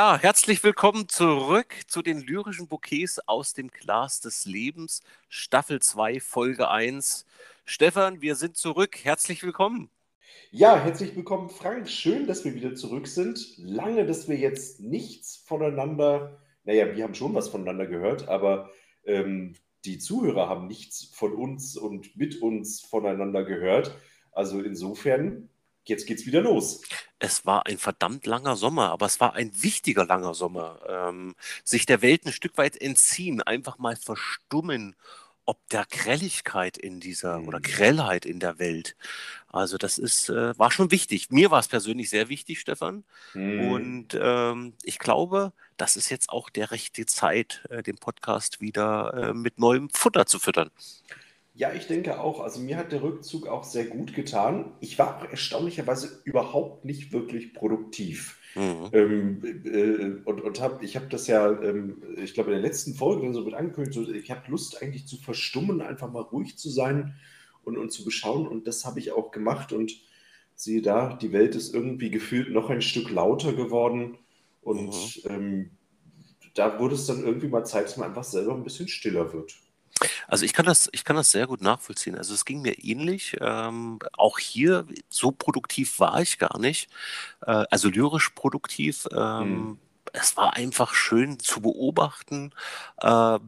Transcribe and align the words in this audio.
Ja, 0.00 0.18
herzlich 0.18 0.64
willkommen 0.64 1.10
zurück 1.10 1.74
zu 1.86 2.00
den 2.00 2.22
lyrischen 2.22 2.68
Bouquets 2.68 3.20
aus 3.28 3.52
dem 3.52 3.68
Glas 3.68 4.22
des 4.22 4.46
Lebens, 4.46 5.02
Staffel 5.28 5.82
2, 5.82 6.20
Folge 6.20 6.70
1. 6.70 7.26
Stefan, 7.66 8.22
wir 8.22 8.34
sind 8.34 8.56
zurück. 8.56 8.96
Herzlich 9.02 9.42
willkommen. 9.42 9.90
Ja, 10.52 10.82
herzlich 10.82 11.14
willkommen, 11.14 11.50
Frank. 11.50 11.86
Schön, 11.86 12.26
dass 12.26 12.46
wir 12.46 12.54
wieder 12.54 12.74
zurück 12.74 13.08
sind. 13.08 13.58
Lange, 13.58 14.06
dass 14.06 14.26
wir 14.26 14.36
jetzt 14.36 14.80
nichts 14.80 15.36
voneinander, 15.36 16.40
naja, 16.64 16.96
wir 16.96 17.04
haben 17.04 17.14
schon 17.14 17.34
was 17.34 17.50
voneinander 17.50 17.86
gehört, 17.86 18.26
aber 18.26 18.70
ähm, 19.04 19.54
die 19.84 19.98
Zuhörer 19.98 20.48
haben 20.48 20.66
nichts 20.66 21.10
von 21.12 21.34
uns 21.34 21.76
und 21.76 22.16
mit 22.16 22.40
uns 22.40 22.80
voneinander 22.80 23.44
gehört. 23.44 23.94
Also 24.32 24.62
insofern 24.62 25.49
jetzt 25.84 26.06
geht's 26.06 26.26
wieder 26.26 26.40
los. 26.40 26.82
Es 27.18 27.46
war 27.46 27.66
ein 27.66 27.78
verdammt 27.78 28.26
langer 28.26 28.56
Sommer, 28.56 28.90
aber 28.90 29.06
es 29.06 29.20
war 29.20 29.34
ein 29.34 29.50
wichtiger 29.62 30.04
langer 30.04 30.34
Sommer. 30.34 30.80
Ähm, 30.88 31.34
sich 31.64 31.86
der 31.86 32.02
Welt 32.02 32.26
ein 32.26 32.32
Stück 32.32 32.56
weit 32.58 32.80
entziehen, 32.80 33.42
einfach 33.42 33.78
mal 33.78 33.96
verstummen, 33.96 34.96
ob 35.50 35.68
der 35.70 35.84
Grelligkeit 35.90 36.78
in 36.78 37.00
dieser 37.00 37.40
mhm. 37.40 37.48
oder 37.48 37.60
Grellheit 37.60 38.24
in 38.24 38.38
der 38.38 38.58
Welt. 38.58 38.96
Also 39.48 39.78
das 39.78 39.98
ist, 39.98 40.28
äh, 40.28 40.56
war 40.58 40.70
schon 40.70 40.92
wichtig. 40.92 41.30
Mir 41.30 41.50
war 41.50 41.58
es 41.58 41.66
persönlich 41.66 42.08
sehr 42.08 42.28
wichtig, 42.28 42.60
Stefan. 42.60 43.02
Mhm. 43.34 43.72
Und 43.72 44.18
ähm, 44.20 44.74
ich 44.84 45.00
glaube, 45.00 45.52
das 45.76 45.96
ist 45.96 46.08
jetzt 46.08 46.28
auch 46.28 46.50
der 46.50 46.70
rechte 46.70 47.04
Zeit, 47.06 47.64
äh, 47.68 47.82
den 47.82 47.96
Podcast 47.96 48.60
wieder 48.60 49.12
äh, 49.14 49.34
mit 49.34 49.58
neuem 49.58 49.90
Futter 49.90 50.26
zu 50.26 50.38
füttern. 50.38 50.70
Ja, 51.60 51.74
ich 51.74 51.86
denke 51.86 52.18
auch. 52.18 52.40
Also 52.40 52.58
mir 52.58 52.78
hat 52.78 52.90
der 52.90 53.02
Rückzug 53.02 53.46
auch 53.46 53.64
sehr 53.64 53.84
gut 53.84 54.14
getan. 54.14 54.72
Ich 54.80 54.98
war 54.98 55.18
auch 55.18 55.30
erstaunlicherweise 55.30 56.22
überhaupt 56.24 56.86
nicht 56.86 57.12
wirklich 57.12 57.52
produktiv. 57.52 58.38
Mhm. 58.54 58.88
Ähm, 58.94 59.62
äh, 59.66 60.26
und 60.26 60.40
und 60.40 60.58
hab, 60.58 60.82
ich 60.82 60.96
habe 60.96 61.08
das 61.08 61.26
ja, 61.26 61.52
ähm, 61.60 62.02
ich 62.16 62.32
glaube, 62.32 62.50
in 62.50 62.56
der 62.56 62.66
letzten 62.66 62.94
Folge 62.94 63.24
dann 63.24 63.34
so 63.34 63.44
mit 63.44 63.52
angekündigt, 63.52 63.92
so, 63.92 64.10
ich 64.10 64.30
habe 64.30 64.50
Lust 64.50 64.80
eigentlich 64.80 65.06
zu 65.06 65.18
verstummen, 65.18 65.82
einfach 65.82 66.10
mal 66.10 66.22
ruhig 66.22 66.56
zu 66.56 66.70
sein 66.70 67.16
und, 67.62 67.76
und 67.76 67.92
zu 67.92 68.06
beschauen. 68.06 68.48
Und 68.48 68.66
das 68.66 68.86
habe 68.86 68.98
ich 68.98 69.12
auch 69.12 69.30
gemacht. 69.30 69.74
Und 69.74 69.92
siehe 70.54 70.80
da, 70.80 71.12
die 71.12 71.32
Welt 71.32 71.54
ist 71.56 71.74
irgendwie 71.74 72.10
gefühlt 72.10 72.48
noch 72.48 72.70
ein 72.70 72.80
Stück 72.80 73.10
lauter 73.10 73.52
geworden. 73.52 74.16
Und 74.62 74.94
mhm. 75.24 75.30
ähm, 75.30 75.70
da 76.54 76.80
wurde 76.80 76.94
es 76.94 77.04
dann 77.04 77.22
irgendwie 77.22 77.48
mal 77.48 77.66
Zeit, 77.66 77.84
dass 77.84 77.98
man 77.98 78.08
einfach 78.08 78.24
selber 78.24 78.54
ein 78.54 78.64
bisschen 78.64 78.88
stiller 78.88 79.34
wird. 79.34 79.60
Also 80.28 80.44
ich 80.44 80.52
kann 80.52 80.66
das, 80.66 80.88
ich 80.92 81.04
kann 81.04 81.16
das 81.16 81.30
sehr 81.30 81.46
gut 81.46 81.60
nachvollziehen. 81.60 82.16
Also 82.16 82.34
es 82.34 82.44
ging 82.44 82.62
mir 82.62 82.78
ähnlich. 82.78 83.36
Ähm, 83.40 83.98
auch 84.12 84.38
hier 84.38 84.86
so 85.08 85.30
produktiv 85.32 85.98
war 85.98 86.20
ich 86.20 86.38
gar 86.38 86.58
nicht. 86.58 86.88
Äh, 87.46 87.64
also 87.70 87.88
lyrisch 87.88 88.30
produktiv. 88.30 89.06
Ähm, 89.12 89.18
hm. 89.18 89.78
Es 90.12 90.36
war 90.36 90.56
einfach 90.56 90.92
schön 90.94 91.38
zu 91.38 91.60
beobachten, 91.60 92.52
äh, 93.00 93.38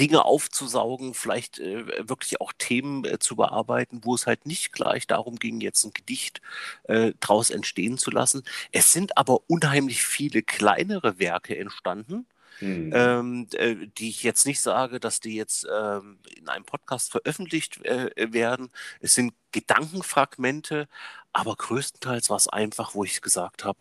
Dinge 0.00 0.24
aufzusaugen, 0.24 1.14
vielleicht 1.14 1.60
äh, 1.60 2.08
wirklich 2.08 2.40
auch 2.40 2.52
Themen 2.58 3.04
äh, 3.04 3.20
zu 3.20 3.36
bearbeiten, 3.36 4.00
wo 4.02 4.14
es 4.16 4.26
halt 4.26 4.46
nicht 4.46 4.72
gleich 4.72 5.06
darum 5.06 5.36
ging, 5.36 5.60
jetzt 5.60 5.84
ein 5.84 5.92
Gedicht 5.92 6.40
äh, 6.84 7.12
draus 7.20 7.50
entstehen 7.50 7.98
zu 7.98 8.10
lassen. 8.10 8.42
Es 8.72 8.92
sind 8.92 9.16
aber 9.16 9.40
unheimlich 9.48 10.02
viele 10.02 10.42
kleinere 10.42 11.20
Werke 11.20 11.56
entstanden 11.56 12.26
Mhm. 12.60 12.92
Ähm, 12.94 13.46
äh, 13.54 13.74
die 13.98 14.08
ich 14.08 14.22
jetzt 14.22 14.46
nicht 14.46 14.60
sage, 14.60 15.00
dass 15.00 15.20
die 15.20 15.34
jetzt 15.34 15.66
ähm, 15.72 16.18
in 16.36 16.48
einem 16.48 16.64
Podcast 16.64 17.10
veröffentlicht 17.10 17.84
äh, 17.84 18.10
werden. 18.32 18.70
Es 19.00 19.14
sind 19.14 19.32
Gedankenfragmente, 19.52 20.88
aber 21.32 21.56
größtenteils 21.56 22.30
war 22.30 22.36
es 22.36 22.48
einfach, 22.48 22.94
wo 22.94 23.04
ich 23.04 23.20
gesagt 23.20 23.64
habe, 23.64 23.78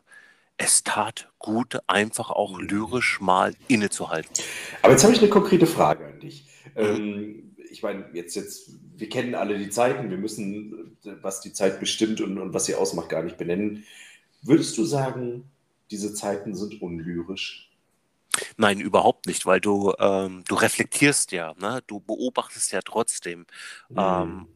es 0.57 0.83
tat 0.83 1.29
gut, 1.39 1.79
einfach 1.87 2.29
auch 2.29 2.57
mhm. 2.57 2.67
lyrisch 2.67 3.19
mal 3.19 3.55
innezuhalten. 3.67 4.43
Aber 4.81 4.93
jetzt 4.93 5.03
habe 5.03 5.13
ich 5.13 5.19
eine 5.19 5.29
konkrete 5.29 5.67
Frage 5.67 6.05
an 6.05 6.19
dich. 6.19 6.45
Mhm. 6.75 6.81
Ähm, 6.81 7.55
ich 7.71 7.81
meine, 7.83 8.05
jetzt, 8.13 8.35
jetzt, 8.35 8.71
wir 8.95 9.09
kennen 9.09 9.33
alle 9.33 9.57
die 9.57 9.69
Zeiten, 9.69 10.09
wir 10.09 10.17
müssen, 10.17 10.97
was 11.21 11.41
die 11.41 11.53
Zeit 11.53 11.79
bestimmt 11.79 12.21
und, 12.21 12.37
und 12.37 12.53
was 12.53 12.65
sie 12.65 12.75
ausmacht, 12.75 13.09
gar 13.09 13.23
nicht 13.23 13.37
benennen. 13.37 13.85
Würdest 14.41 14.77
du 14.77 14.83
sagen, 14.83 15.49
diese 15.89 16.13
Zeiten 16.13 16.55
sind 16.55 16.81
unlyrisch? 16.81 17.70
Nein, 18.57 18.79
überhaupt 18.79 19.27
nicht, 19.27 19.45
weil 19.45 19.59
du, 19.59 19.93
ähm, 19.99 20.43
du 20.47 20.55
reflektierst 20.55 21.31
ja, 21.31 21.53
ne? 21.59 21.81
du 21.87 21.99
beobachtest 21.99 22.71
ja 22.71 22.81
trotzdem. 22.83 23.45
Mhm. 23.89 23.97
Ähm, 23.97 24.47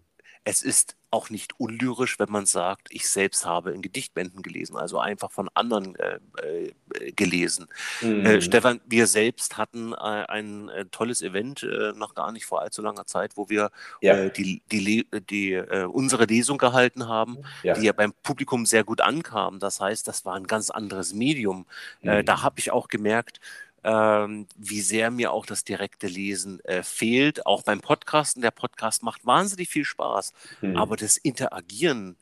es 0.43 0.61
ist 0.61 0.95
auch 1.15 1.29
nicht 1.29 1.59
unlyrisch, 1.59 2.19
wenn 2.19 2.29
man 2.29 2.45
sagt, 2.45 2.89
ich 2.91 3.07
selbst 3.07 3.45
habe 3.45 3.71
in 3.71 3.81
Gedichtbänden 3.81 4.41
gelesen, 4.41 4.75
also 4.75 4.99
einfach 4.99 5.31
von 5.31 5.49
anderen 5.53 5.95
äh, 5.95 6.19
äh, 6.43 7.11
gelesen. 7.13 7.67
Äh, 8.01 8.05
mhm. 8.05 8.25
Äh, 8.25 8.41
Stefan, 8.41 8.81
wir 8.85 9.07
selbst 9.07 9.57
hatten 9.57 9.93
äh, 9.93 9.95
ein 9.95 10.67
äh, 10.69 10.85
tolles 10.91 11.21
Event 11.21 11.65
noch 11.95 12.13
gar 12.15 12.31
nicht 12.31 12.45
vor 12.45 12.61
allzu 12.61 12.81
langer 12.81 13.05
Zeit, 13.05 13.37
wo 13.37 13.49
wir 13.49 13.71
ja. 14.01 14.29
die, 14.29 14.61
die, 14.71 15.07
die 15.29 15.55
unsere 15.91 16.25
Lesung 16.25 16.57
gehalten 16.57 17.07
haben, 17.07 17.37
ja. 17.63 17.73
die 17.73 17.85
ja 17.85 17.93
beim 17.93 18.13
Publikum 18.23 18.65
sehr 18.65 18.83
gut 18.83 19.01
ankam. 19.01 19.59
Das 19.59 19.79
heißt, 19.79 20.07
das 20.07 20.25
war 20.25 20.35
ein 20.35 20.47
ganz 20.47 20.69
anderes 20.69 21.13
Medium. 21.13 21.65
Mhm. 22.01 22.25
da 22.25 22.43
habe 22.43 22.59
ich 22.59 22.71
auch 22.71 22.87
gemerkt, 22.89 23.39
ähm, 23.85 24.47
wie 24.57 24.81
sehr 24.81 25.11
mir 25.11 25.31
auch 25.31 25.45
das 25.45 25.63
direkte 25.63 26.07
Lesen 26.07 26.59
äh, 26.65 26.81
fehlt, 26.81 27.45
auch 27.45 27.61
beim 27.61 27.81
Podcasten. 27.81 28.41
Der 28.41 28.51
Podcast 28.51 29.03
macht 29.03 29.25
wahnsinnig 29.25 29.69
viel 29.69 29.85
Spaß, 29.85 30.33
mhm. 30.61 30.75
aber 30.75 30.97
das 30.97 31.17
Interagieren 31.17 32.17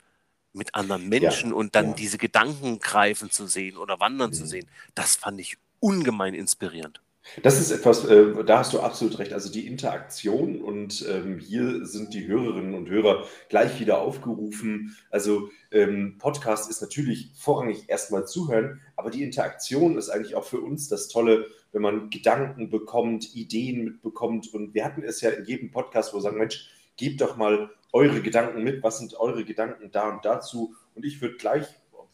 mit 0.51 0.75
anderen 0.75 1.07
Menschen 1.07 1.51
ja, 1.51 1.55
und 1.55 1.73
dann 1.75 1.89
ja. 1.89 1.93
diese 1.93 2.17
Gedanken 2.17 2.79
greifen 2.79 3.31
zu 3.31 3.47
sehen 3.47 3.77
oder 3.77 3.99
wandern 4.01 4.31
mhm. 4.31 4.35
zu 4.35 4.45
sehen, 4.45 4.67
das 4.93 5.15
fand 5.15 5.39
ich 5.39 5.57
ungemein 5.79 6.33
inspirierend. 6.33 7.01
Das 7.41 7.59
ist 7.59 7.71
etwas, 7.71 8.05
äh, 8.05 8.43
da 8.43 8.59
hast 8.59 8.73
du 8.73 8.81
absolut 8.81 9.17
recht. 9.17 9.33
Also 9.33 9.51
die 9.51 9.65
Interaktion 9.65 10.61
und 10.61 11.05
ähm, 11.09 11.39
hier 11.39 11.85
sind 11.85 12.13
die 12.13 12.27
Hörerinnen 12.27 12.73
und 12.73 12.89
Hörer 12.89 13.25
gleich 13.49 13.79
wieder 13.79 14.01
aufgerufen. 14.01 14.97
Also 15.09 15.49
ähm, 15.71 16.17
Podcast 16.19 16.69
ist 16.69 16.81
natürlich 16.81 17.31
vorrangig 17.35 17.89
erstmal 17.89 18.27
zuhören, 18.27 18.81
aber 18.97 19.09
die 19.09 19.23
Interaktion 19.23 19.97
ist 19.97 20.09
eigentlich 20.09 20.35
auch 20.35 20.43
für 20.43 20.59
uns 20.59 20.89
das 20.89 21.07
Tolle, 21.07 21.47
wenn 21.71 21.81
man 21.81 22.09
Gedanken 22.09 22.69
bekommt, 22.69 23.33
Ideen 23.35 23.85
mitbekommt. 23.85 24.53
Und 24.53 24.73
wir 24.73 24.83
hatten 24.83 25.03
es 25.03 25.21
ja 25.21 25.29
in 25.29 25.45
jedem 25.45 25.71
Podcast, 25.71 26.13
wo 26.13 26.17
wir 26.17 26.21
sagen, 26.21 26.37
Mensch, 26.37 26.69
gebt 26.97 27.21
doch 27.21 27.37
mal 27.37 27.71
eure 27.93 28.21
Gedanken 28.21 28.63
mit. 28.63 28.83
Was 28.83 28.99
sind 28.99 29.15
eure 29.15 29.45
Gedanken 29.45 29.91
da 29.91 30.09
und 30.09 30.25
dazu? 30.25 30.75
Und 30.93 31.05
ich 31.05 31.21
würde 31.21 31.37
gleich, 31.37 31.65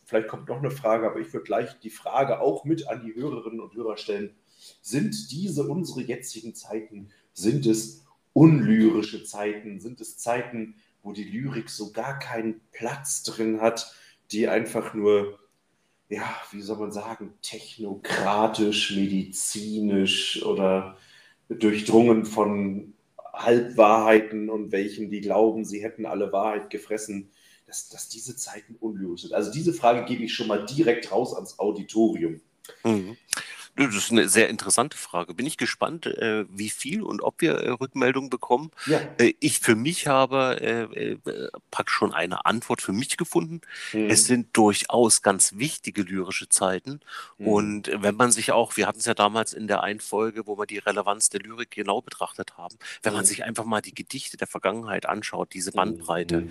vielleicht 0.06 0.28
kommt 0.28 0.48
noch 0.48 0.59
eine 0.59 0.72
Frage, 0.72 1.08
aber 1.08 1.19
ich 1.19 1.34
würde 1.34 1.46
gleich 1.46 1.80
die 1.80 1.90
Frage 1.90 2.42
auch 2.42 2.64
mit 2.64 2.88
an 2.88 3.02
die 3.02 3.16
Hörerinnen 3.16 3.59
und 3.59 3.74
Hörer 3.74 3.98
stellen 3.98 4.36
sind 4.81 5.31
diese 5.31 5.68
unsere 5.68 6.02
jetzigen 6.02 6.56
Zeiten, 6.56 7.09
sind 7.34 7.66
es 7.66 8.06
unlyrische 8.34 9.24
Zeiten, 9.24 9.80
sind 9.80 10.02
es 10.02 10.18
Zeiten, 10.18 10.75
wo 11.03 11.13
die 11.13 11.24
Lyrik 11.24 11.69
so 11.69 11.91
gar 11.91 12.19
keinen 12.19 12.62
Platz 12.72 13.24
drin 13.24 13.62
hat, 13.62 13.94
die 14.31 14.47
einfach 14.47 14.94
nur, 14.94 15.40
ja, 16.09 16.35
wie 16.52 16.62
soll 16.62 16.78
man 16.78 16.91
sagen, 16.91 17.34
technokratisch, 17.41 18.96
medizinisch 18.96 20.44
oder 20.44 20.97
durchdrungen 21.50 22.25
von 22.25 22.94
Halbwahrheiten 23.34 24.50
und 24.50 24.72
welchen, 24.72 25.09
die 25.09 25.22
glauben, 25.22 25.66
sie 25.66 25.81
hätten 25.81 26.06
alle 26.06 26.31
Wahrheit 26.31 26.69
gefressen, 26.69 27.30
dass, 27.66 27.90
dass 27.90 28.09
diese 28.09 28.36
Zeiten 28.36 28.75
unlyrisch 28.80 29.22
sind. 29.22 29.34
Also 29.34 29.51
diese 29.51 29.74
Frage 29.74 30.06
gebe 30.06 30.24
ich 30.24 30.34
schon 30.34 30.47
mal 30.47 30.66
direkt 30.66 31.12
raus 31.12 31.34
ans 31.34 31.57
Auditorium. 31.59 32.41
Mhm. 32.84 33.16
Das 33.75 33.95
ist 33.95 34.12
eine 34.12 34.27
sehr 34.27 34.50
interessante 34.50 34.98
Frage. 34.98 35.33
Bin 35.33 35.45
ich 35.45 35.57
gespannt, 35.57 36.06
äh, 36.06 36.45
wie 36.50 36.69
viel 36.69 37.01
und 37.01 37.21
ob 37.21 37.42
wir 37.42 37.56
äh, 37.56 37.69
Rückmeldungen 37.69 38.30
bekommen. 38.30 38.71
Ja. 38.86 39.00
Äh, 39.18 39.33
ich 39.39 39.60
für 39.60 39.75
mich 39.75 40.07
habe 40.07 40.39
praktisch 41.71 41.95
schon 41.95 42.13
eine 42.13 42.45
Antwort 42.45 42.81
für 42.81 42.92
mich 42.92 43.18
gefunden. 43.18 43.62
Mhm. 43.94 44.10
Es 44.10 44.25
sind 44.25 44.50
durchaus 44.54 45.21
ganz 45.21 45.54
wichtige 45.56 46.01
lyrische 46.01 46.50
Zeiten. 46.50 47.00
Mhm. 47.38 47.48
Und 47.48 47.92
wenn 47.94 48.16
man 48.16 48.31
sich 48.31 48.51
auch, 48.51 48.75
wir 48.77 48.88
hatten 48.88 49.00
es 49.00 49.06
ja 49.06 49.13
damals 49.13 49.54
in 49.54 49.68
der 49.68 49.81
einen 49.83 50.00
Folge, 50.00 50.48
wo 50.48 50.57
wir 50.57 50.66
die 50.66 50.80
Relevanz 50.80 51.30
der 51.30 51.42
Lyrik 51.42 51.71
genau 51.71 52.01
betrachtet 52.01 52.57
haben, 52.57 52.75
wenn 53.04 53.13
man 53.13 53.24
mhm. 53.24 53.27
sich 53.27 53.44
einfach 53.44 53.66
mal 53.66 53.81
die 53.81 53.94
Gedichte 53.94 54.38
der 54.38 54.48
Vergangenheit 54.48 55.06
anschaut, 55.06 55.54
diese 55.54 55.71
Bandbreite, 55.71 56.42
mhm. 56.42 56.50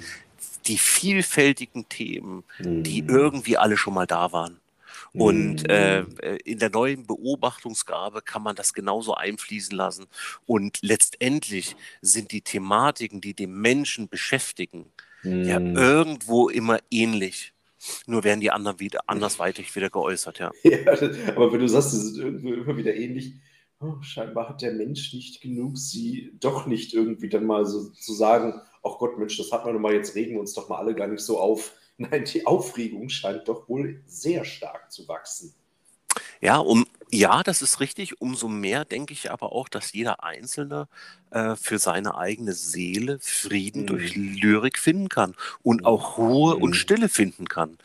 die 0.67 0.79
vielfältigen 0.79 1.88
Themen, 1.88 2.44
die 2.59 3.03
mhm. 3.03 3.09
irgendwie 3.09 3.56
alle 3.59 3.76
schon 3.76 3.94
mal 3.94 4.06
da 4.06 4.32
waren. 4.32 4.61
Und 5.12 5.69
äh, 5.69 6.02
mhm. 6.02 6.16
äh, 6.20 6.37
in 6.44 6.58
der 6.58 6.70
neuen 6.70 7.06
Beobachtungsgabe 7.06 8.22
kann 8.22 8.43
man 8.43 8.56
das 8.56 8.75
genauso 8.75 9.14
einfließen 9.14 9.76
lassen. 9.76 10.06
Und 10.46 10.78
letztendlich 10.82 11.76
sind 12.02 12.32
die 12.32 12.43
Thematiken, 12.43 13.20
die 13.20 13.34
den 13.34 13.60
Menschen 13.60 14.08
beschäftigen, 14.08 14.87
mm. 15.22 15.43
ja 15.44 15.58
mhm. 15.58 15.76
irgendwo 15.76 16.49
immer 16.49 16.78
ähnlich. 16.90 17.55
Nur 18.06 18.25
werden 18.25 18.40
die 18.40 18.50
anderen 18.50 18.81
wieder 18.81 19.00
andersweitig 19.06 19.75
wieder 19.75 19.88
geäußert, 19.88 20.38
ja. 20.40 20.50
ja. 20.62 20.78
aber 21.34 21.52
wenn 21.52 21.60
du 21.60 21.69
sagst, 21.69 21.93
sie 21.93 21.99
sind 21.99 22.19
irgendwo 22.19 22.52
immer 22.52 22.76
wieder 22.76 22.94
ähnlich, 22.94 23.34
oh, 23.81 24.00
scheinbar 24.02 24.49
hat 24.49 24.62
der 24.62 24.72
Mensch 24.72 25.14
nicht 25.14 25.40
genug, 25.40 25.78
sie 25.78 26.32
doch 26.40 26.66
nicht 26.66 26.93
irgendwie 26.93 27.28
dann 27.28 27.46
mal 27.46 27.64
so 27.64 27.90
zu 27.90 28.12
sagen, 28.12 28.60
ach 28.82 28.99
Gott, 28.99 29.19
Mensch, 29.19 29.37
das 29.37 29.52
hat 29.52 29.64
man 29.64 29.75
nun 29.75 29.82
mal, 29.82 29.94
jetzt 29.94 30.14
regen 30.14 30.34
wir 30.34 30.40
uns 30.40 30.55
doch 30.55 30.69
mal 30.69 30.78
alle 30.78 30.94
gar 30.94 31.06
nicht 31.06 31.22
so 31.22 31.38
auf. 31.38 31.72
Nein, 32.11 32.25
die 32.25 32.47
Aufregung 32.47 33.09
scheint 33.11 33.49
doch 33.49 33.69
wohl 33.69 34.03
sehr 34.06 34.45
stark 34.45 34.91
zu 34.93 35.06
wachsen. 35.09 35.55
Ja, 36.41 36.59
um, 36.59 36.87
ja, 37.11 37.43
das 37.43 37.62
ist 37.62 37.81
richtig. 37.81 38.21
Umso 38.21 38.49
mehr 38.49 38.85
denke 38.85 39.12
ich 39.12 39.31
aber 39.31 39.53
auch, 39.53 39.69
dass 39.69 39.93
jeder 39.93 40.23
Einzelne 40.25 40.89
äh, 41.31 41.56
für 41.56 41.79
seine 41.79 42.17
eigene 42.17 42.53
Seele 42.53 43.19
Frieden 43.21 43.87
durch 43.87 44.15
Mhm. 44.15 44.15
Lyrik 44.15 44.79
finden 44.79 45.09
kann 45.09 45.35
und 45.62 45.85
auch 45.85 46.19
Ruhe 46.19 46.59
und 46.59 46.75
Mhm. 46.75 46.77
Stille 46.77 47.09
finden 47.09 47.49
kann. 47.49 47.79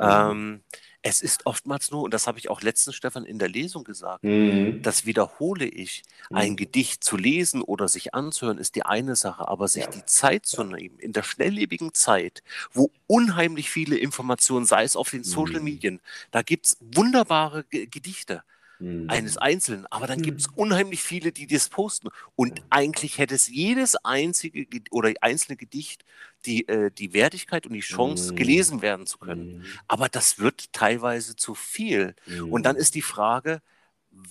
Mhm. 0.00 0.38
Ähm, 0.38 0.62
es 1.04 1.20
ist 1.22 1.46
oftmals 1.46 1.90
nur, 1.92 2.02
und 2.02 2.14
das 2.14 2.26
habe 2.26 2.38
ich 2.38 2.50
auch 2.50 2.62
letztens 2.62 2.96
Stefan 2.96 3.24
in 3.26 3.38
der 3.38 3.48
Lesung 3.50 3.84
gesagt, 3.84 4.24
Mhm. 4.24 4.84
das 4.84 5.06
wiederhole 5.06 5.66
ich. 5.66 6.02
Ein 6.32 6.56
Mhm. 6.56 6.56
Gedicht 6.56 7.04
zu 7.04 7.16
lesen 7.18 7.62
oder 7.62 7.88
sich 7.88 8.14
anzuhören 8.14 8.58
ist 8.58 8.74
die 8.76 8.84
eine 8.86 9.16
Sache, 9.16 9.48
aber 9.48 9.68
sich 9.68 9.86
Ja. 9.86 9.90
die 9.90 10.04
Zeit 10.06 10.46
zu 10.46 10.64
nehmen, 10.64 10.98
in 10.98 11.12
der 11.12 11.22
schnelllebigen 11.24 11.94
Zeit, 11.94 12.42
wo 12.72 12.92
unheimlich 13.06 13.70
viele 13.70 13.96
Informationen, 13.98 14.66
sei 14.66 14.84
es 14.84 14.96
auf 14.96 15.10
den 15.10 15.24
Social 15.24 15.60
Mhm. 15.60 15.62
Medien, 15.62 16.00
da 16.32 16.42
gibt 16.42 16.66
es 16.66 16.78
wunderbare 16.80 17.64
Ge 17.64 17.86
Gedichte 17.86 18.42
Mhm. 18.78 19.08
eines 19.08 19.36
Einzelnen, 19.36 19.86
aber 19.90 20.06
dann 20.06 20.20
gibt 20.22 20.40
es 20.40 20.48
Mhm. 20.48 20.54
unheimlich 20.54 21.02
viele, 21.02 21.32
die 21.32 21.46
das 21.46 21.68
posten. 21.68 22.08
Und 22.36 22.60
eigentlich 22.70 23.18
hätte 23.18 23.34
es 23.34 23.48
jedes 23.48 23.96
einzige 23.96 24.66
Ge- 24.66 24.82
oder 24.90 25.12
einzelne 25.20 25.56
Gedicht 25.56 26.04
die, 26.46 26.66
äh, 26.68 26.90
die 26.90 27.12
Wertigkeit 27.12 27.66
und 27.66 27.72
die 27.74 27.80
Chance, 27.80 28.32
Mhm. 28.32 28.36
gelesen 28.36 28.82
werden 28.82 29.06
zu 29.06 29.18
können. 29.18 29.50
Mhm. 29.50 29.80
Aber 29.88 30.08
das 30.08 30.38
wird 30.38 30.72
teilweise 30.72 31.36
zu 31.36 31.54
viel. 31.54 32.14
Und 32.48 32.66
dann 32.66 32.76
Mhm. 32.76 32.80
ist 32.80 32.94
die 32.94 33.02
Frage, 33.02 33.60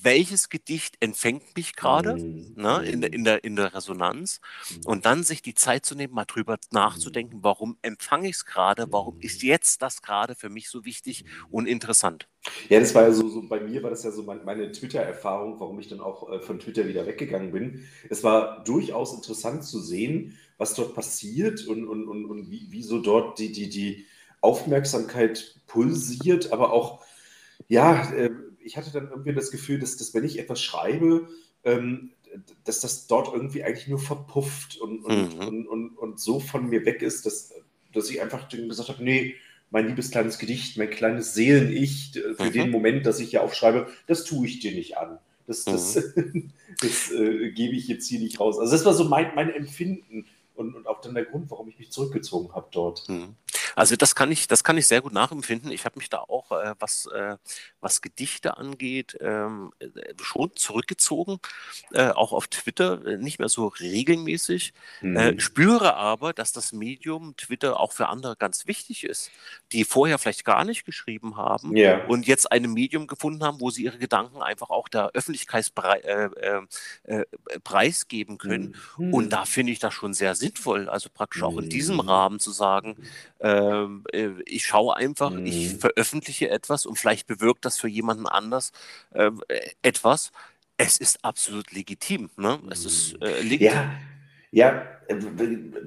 welches 0.01 0.50
Gedicht 0.50 0.97
empfängt 1.00 1.56
mich 1.56 1.75
gerade 1.75 2.18
Mhm. 2.19 2.56
ne, 2.56 2.83
in, 2.83 3.01
der- 3.01 3.13
in, 3.13 3.24
der, 3.24 3.44
in 3.44 3.56
der 3.56 3.74
Resonanz? 3.74 4.39
Und 4.85 5.06
dann 5.06 5.24
sich 5.24 5.41
die 5.41 5.56
Zeit 5.56 5.85
zu 5.85 5.95
nehmen, 5.95 6.13
mal 6.13 6.25
drüber 6.25 6.57
nachzudenken, 6.71 7.39
warum 7.44 7.77
empfange 7.81 8.30
ich 8.30 8.35
es 8.38 8.45
gerade, 8.45 8.88
warum 8.91 9.15
ist 9.21 9.44
jetzt 9.44 9.81
das 9.81 10.01
gerade 10.01 10.35
für 10.35 10.50
mich 10.50 10.69
so 10.69 10.85
wichtig 10.85 11.24
und 11.50 11.68
interessant. 11.68 12.27
Ja, 12.69 12.80
das 12.80 12.94
war 12.94 13.03
ja 13.03 13.12
so, 13.12 13.30
so 13.30 13.47
bei 13.47 13.59
mir 13.62 13.83
war 13.83 13.89
das 13.89 14.03
ja 14.03 14.12
so 14.12 14.24
mein, 14.24 14.44
meine 14.44 14.71
Twitter-Erfahrung, 14.71 15.59
warum 15.59 15.80
ich 15.80 15.88
dann 15.88 16.01
auch 16.01 16.29
äh, 16.31 16.39
von 16.41 16.59
Twitter 16.59 16.88
wieder 16.88 17.06
weggegangen 17.06 17.51
bin. 17.51 17.86
Es 18.09 18.24
war 18.24 18.63
durchaus 18.63 19.13
interessant 19.13 19.63
zu 19.63 19.79
sehen, 19.79 20.38
was 20.57 20.74
dort 20.74 20.94
passiert 20.94 21.65
und, 21.68 21.88
und, 21.88 22.07
und, 22.07 22.25
und 22.25 22.51
wie, 22.51 22.68
wie 22.71 22.83
so 22.83 23.00
dort 23.01 23.39
die, 23.39 23.51
die, 23.51 23.69
die 23.69 24.06
Aufmerksamkeit 24.41 25.56
pulsiert, 25.68 26.51
aber 26.51 26.74
auch, 26.74 27.01
ja, 27.69 28.12
äh, 28.13 28.31
ich 28.63 28.77
hatte 28.77 28.92
dann 28.92 29.10
irgendwie 29.10 29.33
das 29.33 29.51
Gefühl, 29.51 29.80
dass, 29.80 29.98
dass 29.98 30.13
wenn 30.13 30.24
ich 30.24 30.39
etwas 30.39 30.62
schreibe, 30.62 31.27
ähm, 31.63 32.12
dass 32.63 32.80
das 32.80 33.07
dort 33.07 33.33
irgendwie 33.33 33.63
eigentlich 33.63 33.88
nur 33.88 34.00
verpufft 34.00 34.77
und, 34.77 35.04
und, 35.06 35.36
Mhm. 35.39 35.48
und, 35.48 35.68
und, 35.68 35.98
und 35.98 36.19
so 36.19 36.39
von 36.39 36.68
mir 36.69 36.86
weg 36.86 37.01
ist, 37.01 37.25
dass, 37.25 37.54
dass 37.94 38.10
ich 38.10 38.21
einfach 38.21 38.50
gesagt 38.50 38.89
habe, 38.89 39.04
nee, 39.04 39.36
mein 39.69 39.88
liebes 39.88 40.12
kleines 40.12 40.38
Gedicht, 40.39 40.77
mein 40.77 40.89
kleines 40.89 41.33
Seelen-Ich 41.33 42.15
äh, 42.15 42.33
für 42.36 42.44
Mhm. 42.45 42.51
den 42.51 42.69
Moment, 42.71 43.06
dass 43.06 43.19
ich 43.19 43.30
hier 43.31 43.44
aufschreibe, 43.44 43.88
das 44.07 44.24
tue 44.24 44.48
ich 44.48 44.60
dir 44.60 44.71
nicht 44.74 44.98
an. 44.98 45.19
Das, 45.48 45.65
das, 45.65 45.94
das 46.81 47.12
äh, 47.12 47.51
gebe 47.51 47.75
ich 47.75 47.88
jetzt 47.88 48.07
hier 48.07 48.19
nicht 48.19 48.39
raus. 48.39 48.57
Also 48.60 48.71
das 48.71 48.86
war 48.86 48.94
so 48.94 49.04
mein, 49.06 49.36
mein 49.36 49.50
Empfinden 49.50 50.25
und, 50.56 50.75
und 50.75 50.88
auch 50.88 51.01
dann 51.01 51.15
der 51.15 51.25
Grund, 51.25 51.50
warum 51.51 51.68
ich 51.69 51.77
mich 51.80 51.92
zurückgezogen 51.92 52.54
habe 52.54 52.68
dort. 52.71 53.04
Also 53.75 53.95
das 53.95 54.15
kann 54.15 54.31
ich, 54.31 54.48
das 54.48 54.63
kann 54.63 54.77
ich 54.77 54.88
sehr 54.88 55.01
gut 55.01 55.13
nachempfinden. 55.13 55.71
Ich 55.71 55.86
habe 55.86 55.98
mich 56.00 56.10
da 56.10 56.19
auch, 56.19 56.51
äh, 56.51 56.75
was, 56.80 57.06
äh, 57.07 57.38
was 57.81 58.01
Gedichte 58.01 58.57
angeht, 58.57 59.18
ähm, 59.21 59.71
äh, 59.80 59.88
schon 60.21 60.51
zurückgezogen, 60.56 61.39
äh, 61.92 62.10
auch 62.10 62.31
auf 62.33 62.48
Twitter, 62.48 63.06
äh, 63.06 63.18
nicht 63.18 63.39
mehr 63.39 63.50
so 63.50 63.68
regelmäßig. 63.68 64.74
Äh, 65.01 65.33
Mhm. 65.33 65.39
spüre 65.39 65.95
aber, 65.95 66.33
dass 66.33 66.51
das 66.54 66.71
Medium 66.74 67.36
Twitter 67.38 67.80
auch 67.80 67.92
für 67.92 68.07
andere 68.10 68.36
ganz 68.36 68.68
wichtig 68.68 69.04
ist, 69.04 69.31
die 69.71 69.83
vorher 69.86 70.18
vielleicht 70.19 70.45
gar 70.45 70.63
nicht 70.65 70.86
geschrieben 70.86 71.36
haben 71.38 71.75
Ja. 71.75 72.06
und 72.06 72.27
jetzt 72.27 72.51
ein 72.51 72.63
Medium 72.74 73.07
gefunden 73.07 73.44
haben, 73.44 73.60
wo 73.62 73.69
sie 73.69 73.83
ihre 73.83 73.98
Gedanken 73.98 74.42
einfach 74.42 74.69
auch 74.69 74.88
der 74.88 75.12
Öffentlichkeit 75.13 75.71
preisgeben 77.63 78.38
können. 78.38 78.75
Mhm. 78.98 79.13
Und 79.13 79.30
da 79.33 79.45
finde 79.45 79.71
ich 79.71 79.80
das 79.80 79.94
schon 79.94 80.13
sehr 80.13 80.36
sinnvoll, 80.36 80.89
also 80.89 81.10
praktisch 81.13 81.44
auch 81.44 81.57
in 81.57 81.69
diesem 81.69 81.95
Mhm. 81.95 82.01
Rahmen 82.01 82.39
zu 82.39 82.51
sagen, 82.51 82.95
ähm, 83.43 84.05
äh, 84.11 84.29
ich 84.45 84.65
schaue 84.65 84.95
einfach, 84.95 85.31
Mhm. 85.31 85.45
ich 85.45 85.75
veröffentliche 85.75 86.49
etwas 86.49 86.85
und 86.85 86.97
vielleicht 86.97 87.27
bewirkt 87.27 87.65
das 87.65 87.77
für 87.77 87.89
jemanden 87.89 88.25
anders 88.25 88.71
ähm, 89.13 89.43
äh, 89.49 89.59
etwas. 89.81 90.31
Es 90.77 90.97
ist 90.97 91.23
absolut 91.23 91.71
legitim. 91.71 92.29
Ne? 92.37 92.59
Es 92.71 92.85
ist 92.85 93.21
äh, 93.21 93.41
legitim. 93.41 93.67
Ja, 93.67 93.93
ja, 94.51 94.85
äh, 95.07 95.15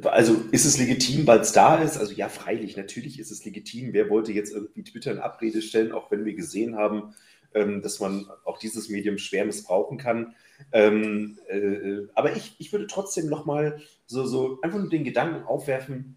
also 0.08 0.44
ist 0.52 0.66
es 0.66 0.78
legitim, 0.78 1.26
weil 1.26 1.40
es 1.40 1.52
da 1.52 1.82
ist? 1.82 1.96
Also 1.96 2.12
ja, 2.12 2.28
freilich, 2.28 2.76
natürlich 2.76 3.18
ist 3.18 3.30
es 3.30 3.44
legitim. 3.44 3.92
Wer 3.92 4.10
wollte 4.10 4.32
jetzt 4.32 4.52
irgendwie 4.52 4.84
Twitter 4.84 5.12
in 5.12 5.18
Abrede 5.18 5.62
stellen, 5.62 5.92
auch 5.92 6.10
wenn 6.10 6.24
wir 6.24 6.34
gesehen 6.34 6.76
haben, 6.76 7.14
ähm, 7.54 7.80
dass 7.80 8.00
man 8.00 8.26
auch 8.44 8.58
dieses 8.58 8.88
Medium 8.90 9.18
schwer 9.18 9.46
missbrauchen 9.46 9.98
kann. 9.98 10.34
Ähm, 10.72 11.38
äh, 11.48 12.06
aber 12.14 12.36
ich, 12.36 12.54
ich 12.58 12.70
würde 12.72 12.86
trotzdem 12.86 13.28
nochmal 13.28 13.80
so, 14.06 14.26
so 14.26 14.58
einfach 14.62 14.78
nur 14.78 14.90
den 14.90 15.04
Gedanken 15.04 15.44
aufwerfen, 15.44 16.16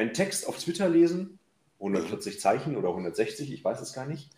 einen 0.00 0.14
Text 0.14 0.48
auf 0.48 0.58
Twitter 0.58 0.88
lesen, 0.88 1.38
140 1.78 2.40
Zeichen 2.40 2.76
oder 2.76 2.88
160, 2.88 3.52
ich 3.52 3.62
weiß 3.62 3.80
es 3.82 3.92
gar 3.92 4.06
nicht, 4.06 4.30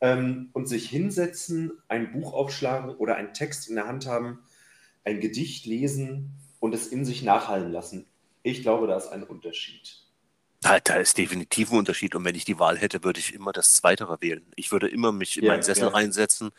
ähm, 0.00 0.48
und 0.54 0.66
sich 0.66 0.88
hinsetzen, 0.88 1.72
ein 1.88 2.12
Buch 2.12 2.32
aufschlagen 2.32 2.90
oder 2.96 3.16
einen 3.16 3.34
Text 3.34 3.68
in 3.68 3.76
der 3.76 3.86
Hand 3.86 4.06
haben, 4.06 4.40
ein 5.04 5.20
Gedicht 5.20 5.66
lesen 5.66 6.32
und 6.58 6.74
es 6.74 6.86
in 6.86 7.04
sich 7.04 7.22
nachhallen 7.22 7.70
lassen. 7.70 8.06
Ich 8.42 8.62
glaube, 8.62 8.86
da 8.86 8.96
ist 8.96 9.08
ein 9.08 9.22
Unterschied. 9.22 10.00
Da, 10.62 10.76
ist 10.76 11.16
definitiv 11.16 11.70
ein 11.72 11.78
Unterschied. 11.78 12.14
Und 12.14 12.24
wenn 12.24 12.34
ich 12.34 12.44
die 12.44 12.58
Wahl 12.58 12.76
hätte, 12.76 13.02
würde 13.02 13.18
ich 13.18 13.34
immer 13.34 13.52
das 13.52 13.72
Zweitere 13.72 14.20
wählen. 14.20 14.44
Ich 14.56 14.72
würde 14.72 14.88
immer 14.88 15.10
mich 15.10 15.38
in 15.38 15.44
Ja, 15.44 15.52
meinen 15.52 15.62
Sessel 15.62 15.84
ja. 15.84 15.88
reinsetzen, 15.88 16.50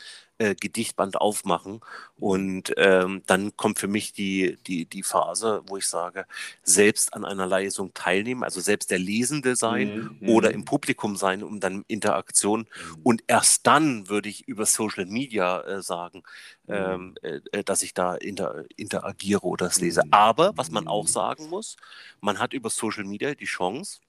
äh, 0.42 0.56
Gedichtband 0.56 1.22
aufmachen. 1.22 1.82
Und 2.20 2.74
ähm, 2.78 3.22
dann 3.28 3.56
kommt 3.58 3.80
für 3.80 3.88
mich 3.88 4.14
die, 4.14 4.58
die, 4.68 4.86
die 4.86 5.04
Phase, 5.04 5.62
wo 5.68 5.78
ich 5.78 5.88
sage, 5.88 6.26
selbst 6.64 7.14
an 7.14 7.26
einer 7.26 7.48
Lesung 7.48 7.94
teilnehmen, 7.94 8.44
also 8.44 8.60
selbst 8.62 8.92
der 8.92 9.00
Lesende 9.00 9.56
sein 9.56 9.92
Mhm, 10.02 10.30
oder 10.30 10.50
mhm. 10.50 10.56
im 10.56 10.66
Publikum 10.66 11.16
sein, 11.16 11.44
um 11.44 11.60
dann 11.60 11.84
Interaktion. 11.88 12.62
Mhm. 12.62 13.02
Und 13.04 13.24
erst 13.28 13.68
dann 13.68 14.10
würde 14.10 14.30
ich 14.30 14.48
über 14.48 14.66
Social 14.66 15.06
Media 15.06 15.62
äh, 15.62 15.82
sagen, 15.82 16.24
ähm, 16.68 17.16
äh, 17.22 17.42
äh, 17.52 17.64
dass 17.64 17.82
ich 17.82 17.94
da 17.94 18.16
inter, 18.16 18.66
interagiere 18.76 19.44
oder 19.44 19.68
es 19.68 19.80
lese. 19.80 20.02
Mhm. 20.06 20.14
Aber 20.14 20.54
was 20.56 20.72
man 20.72 20.88
auch 20.88 21.08
sagen 21.08 21.50
muss, 21.50 21.78
man 22.20 22.40
hat 22.40 22.54
über 22.54 22.70
Social 22.70 23.04
Media 23.04 23.36
die 23.36 23.46
Chance, 23.46 24.00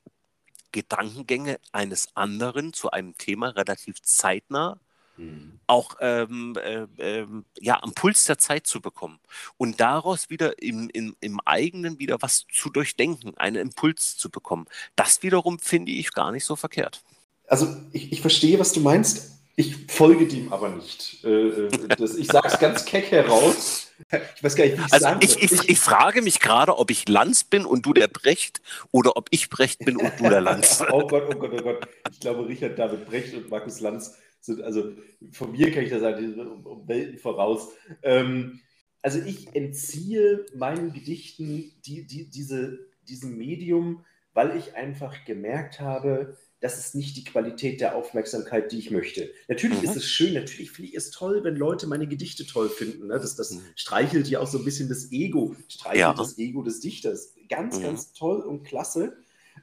Gedankengänge 0.73 1.59
eines 1.73 2.09
anderen 2.17 2.73
zu 2.73 2.91
einem 2.91 3.17
Thema 3.19 3.49
relativ 3.51 4.01
zeitnah 4.01 4.79
Mhm. 5.23 5.61
auch 5.67 5.97
ähm, 6.01 6.55
äh, 6.63 6.87
ähm, 6.99 7.45
ja, 7.61 7.83
am 7.83 7.93
Puls 7.95 8.25
der 8.25 8.39
Zeit 8.39 8.67
zu 8.67 8.81
bekommen 8.81 9.19
und 9.57 9.81
daraus 9.81 10.31
wieder 10.31 10.63
im, 10.63 10.91
im, 10.93 11.17
im 11.21 11.41
eigenen 11.45 11.99
wieder 11.99 12.21
was 12.21 12.47
zu 12.53 12.71
durchdenken, 12.71 13.37
einen 13.37 13.57
Impuls 13.57 14.17
zu 14.17 14.31
bekommen. 14.31 14.67
Das 14.97 15.23
wiederum 15.23 15.59
finde 15.59 15.93
ich 15.93 16.13
gar 16.13 16.33
nicht 16.33 16.45
so 16.45 16.57
verkehrt. 16.57 17.03
Also 17.47 17.69
ich, 17.93 18.13
ich 18.13 18.21
verstehe, 18.21 18.59
was 18.59 18.73
du 18.73 18.81
meinst. 18.81 19.33
Ich 19.55 19.77
folge 19.89 20.27
dem 20.27 20.53
aber 20.53 20.71
nicht. 20.71 21.23
Äh, 21.25 21.29
äh, 21.29 21.89
das, 21.99 22.15
ich 22.15 22.27
sage 22.27 22.49
es 22.49 22.59
ganz 22.59 22.85
keck 22.87 23.11
heraus. 23.11 23.93
Ich 24.37 24.43
weiß 24.43 24.57
gar 24.57 24.65
nicht, 24.65 24.79
wie 24.79 24.83
ich 24.87 24.93
Also 24.93 25.05
sagen 25.05 25.21
ich, 25.23 25.43
ich, 25.43 25.69
ich 25.69 25.79
frage 25.79 26.23
mich 26.23 26.41
gerade, 26.41 26.79
ob 26.79 26.91
ich 26.91 27.09
Lanz 27.09 27.45
bin 27.45 27.67
und 27.67 27.85
du 27.85 27.93
der 27.93 28.09
Brecht 28.09 28.63
oder 28.91 29.17
ob 29.17 29.29
ich 29.31 29.51
Brecht 29.51 29.81
bin 29.81 29.99
und 29.99 30.13
du 30.19 30.29
der 30.29 30.41
Lanz. 30.41 30.83
oh 30.91 31.07
Gott, 31.07 31.25
oh 31.29 31.39
Gott, 31.39 31.53
oh 31.53 31.63
Gott. 31.63 31.89
Ich 32.11 32.21
glaube, 32.21 32.49
Richard 32.49 32.79
David 32.79 33.07
Brecht 33.07 33.35
und 33.35 33.51
Markus 33.51 33.81
Lanz 33.81 34.17
sind, 34.45 34.63
also 34.63 34.93
von 35.31 35.53
mir 35.53 35.71
kann 35.73 35.85
ich 35.85 35.91
das 35.91 36.01
sagen, 36.01 36.39
um, 36.41 36.67
um 36.67 36.89
Welten 36.89 37.19
voraus. 37.19 37.69
Ähm, 38.03 38.61
also 39.03 39.19
ich 39.21 39.55
entziehe 39.55 40.47
meinen 40.55 40.93
Gedichten 40.93 41.73
die, 41.85 42.07
die, 42.07 42.31
diese, 42.31 42.79
diesem 43.09 43.37
Medium, 43.37 44.05
weil 44.35 44.57
ich 44.57 44.75
einfach 44.75 45.25
gemerkt 45.25 45.81
habe, 45.81 46.37
das 46.61 46.79
ist 46.79 46.95
nicht 46.95 47.17
die 47.17 47.25
Qualität 47.25 47.81
der 47.81 47.97
Aufmerksamkeit, 47.97 48.71
die 48.71 48.79
ich 48.79 48.91
möchte. 48.93 49.31
Natürlich 49.49 49.79
Mhm. 49.79 49.85
ist 49.85 49.97
es 49.97 50.07
schön, 50.09 50.35
natürlich 50.35 50.71
finde 50.71 50.91
ich 50.91 50.97
es 50.97 51.11
toll, 51.11 51.43
wenn 51.43 51.57
Leute 51.57 51.89
meine 51.89 52.07
Gedichte 52.07 52.47
toll 52.47 52.69
finden. 52.69 53.09
Ne? 53.09 53.15
Das, 53.15 53.35
das 53.35 53.51
Mhm. 53.51 53.63
streichelt 53.75 54.29
ja 54.29 54.39
auch 54.39 54.47
so 54.47 54.59
ein 54.59 54.65
bisschen 54.65 54.89
das 54.89 55.11
Ego, 55.11 55.57
streichelt 55.69 56.01
Ja. 56.01 56.15
das 56.15 56.39
Ego 56.39 56.63
des 56.63 56.79
Dichters. 56.81 57.35
Ganz, 57.49 57.79
Mhm. 57.79 57.83
ganz 57.83 58.13
toll 58.13 58.41
und 58.43 58.63
klasse. 58.63 59.17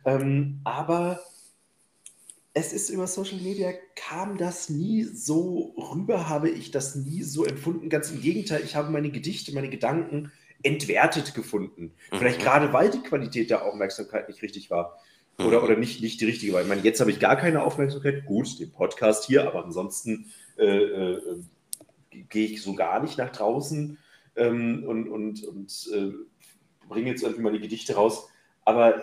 Ähm, 0.06 0.60
aber 0.66 1.22
es 2.54 2.74
ist 2.74 2.90
über 2.90 3.08
Social 3.08 3.40
Media, 3.40 3.72
kam 3.96 4.38
das 4.38 4.70
nie 4.70 5.04
so 5.04 5.74
rüber, 5.94 6.30
habe 6.30 6.50
ich 6.50 6.72
das 6.72 6.96
nie 6.96 7.22
so 7.24 7.46
empfunden. 7.46 7.90
Ganz 7.90 8.12
im 8.12 8.22
Gegenteil, 8.22 8.62
ich 8.64 8.76
habe 8.76 8.92
meine 8.92 9.12
Gedichte, 9.12 9.54
meine 9.54 9.70
Gedanken 9.70 10.32
entwertet 10.64 11.34
gefunden. 11.36 11.94
Vielleicht 12.10 12.40
Mhm. 12.40 12.44
gerade, 12.44 12.74
weil 12.74 12.90
die 12.90 13.02
Qualität 13.02 13.50
der 13.50 13.66
Aufmerksamkeit 13.66 14.28
nicht 14.28 14.42
richtig 14.42 14.70
war. 14.70 15.00
Oder, 15.38 15.60
Mhm. 15.60 15.64
oder 15.64 15.78
nicht, 15.78 16.02
nicht 16.02 16.20
die 16.20 16.26
richtige 16.26 16.52
war. 16.52 16.62
Ich 16.62 16.68
meine, 16.68 16.82
jetzt 16.82 17.00
habe 17.00 17.12
ich 17.12 17.20
gar 17.20 17.38
keine 17.38 17.64
Aufmerksamkeit. 17.64 18.26
Gut, 18.26 18.60
den 18.60 18.72
Podcast 18.72 19.26
hier, 19.26 19.48
aber 19.48 19.64
ansonsten 19.64 20.32
äh, 20.58 20.66
äh, 20.66 21.22
gehe 22.30 22.48
ich 22.48 22.62
so 22.62 22.76
gar 22.76 23.02
nicht 23.02 23.18
nach 23.18 23.32
draußen 23.32 23.98
ähm, 24.36 24.84
und, 24.86 25.08
und, 25.08 25.44
und 25.46 25.90
äh, 25.94 26.12
bringe 26.90 27.12
jetzt 27.12 27.24
irgendwie 27.24 27.44
meine 27.44 27.60
Gedichte 27.62 27.96
raus. 27.96 28.28
Aber 28.66 29.02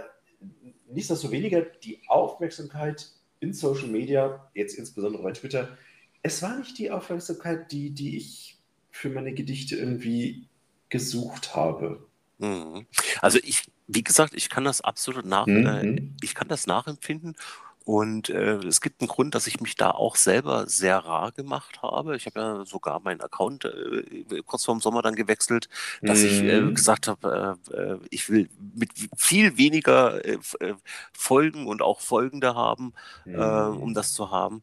nichtsdestoweniger, 0.91 1.63
die 1.63 2.01
Aufmerksamkeit 2.09 3.11
in 3.41 3.53
Social 3.53 3.89
Media, 3.89 4.49
jetzt 4.55 4.79
insbesondere 4.79 5.23
bei 5.23 5.33
Twitter, 5.33 5.77
es 6.23 6.43
war 6.43 6.59
nicht 6.59 6.79
die 6.79 6.91
Aufmerksamkeit, 6.91 7.71
die, 7.71 7.91
die 7.91 8.17
ich 8.17 8.59
für 8.91 9.11
meine 9.11 9.33
Gedichte 9.35 9.77
irgendwie 9.77 10.49
gesucht 10.89 11.55
habe. 11.55 12.07
Mhm. 12.39 12.87
Also 13.21 13.39
ich, 13.43 13.65
wie 13.87 14.03
gesagt, 14.03 14.35
ich 14.35 14.49
kann 14.49 14.65
das 14.65 14.81
absolut 14.81 15.25
nach, 15.25 15.47
mhm. 15.47 15.67
äh, 15.67 16.03
ich 16.23 16.35
kann 16.35 16.49
das 16.49 16.67
nachempfinden 16.67 17.37
und 17.87 18.31
äh, 18.31 18.57
es 18.67 18.81
gibt 18.81 19.01
einen 19.01 19.07
Grund, 19.07 19.37
dass 19.37 19.47
ich 19.47 19.61
mich 19.61 19.77
da 19.77 19.93
auch 19.93 20.17
selber 20.17 20.67
sehr 20.67 20.99
rar 20.99 21.31
gemacht 21.31 21.83
habe. 21.83 22.17
Ich 22.17 22.27
habe 22.27 22.41
ja 22.41 22.65
sogar 22.65 22.99
meinen 22.99 23.21
Account 23.21 23.65
äh, 23.65 24.43
kurz 24.45 24.65
vorm 24.65 24.81
Sommer 24.81 25.03
dann 25.03 25.15
gewechselt, 25.15 25.69
dass 26.03 26.19
mhm. 26.19 26.27
ich 26.27 26.43
äh, 26.43 26.61
mhm. 26.63 26.75
gesagt 26.75 27.07
habe, 27.07 27.57
äh, 27.71 27.77
äh, 27.77 27.99
ich 28.11 28.29
will 28.29 28.49
mit 28.75 28.91
viel 29.17 29.57
weniger 29.57 30.25
äh, 30.25 30.39
Folgen 31.13 31.69
und 31.69 31.81
auch 31.81 32.01
Folgende 32.01 32.57
haben, 32.57 32.93
mhm. 33.25 33.79
um 33.81 33.95
das 33.95 34.13
zu 34.15 34.33
haben, 34.33 34.63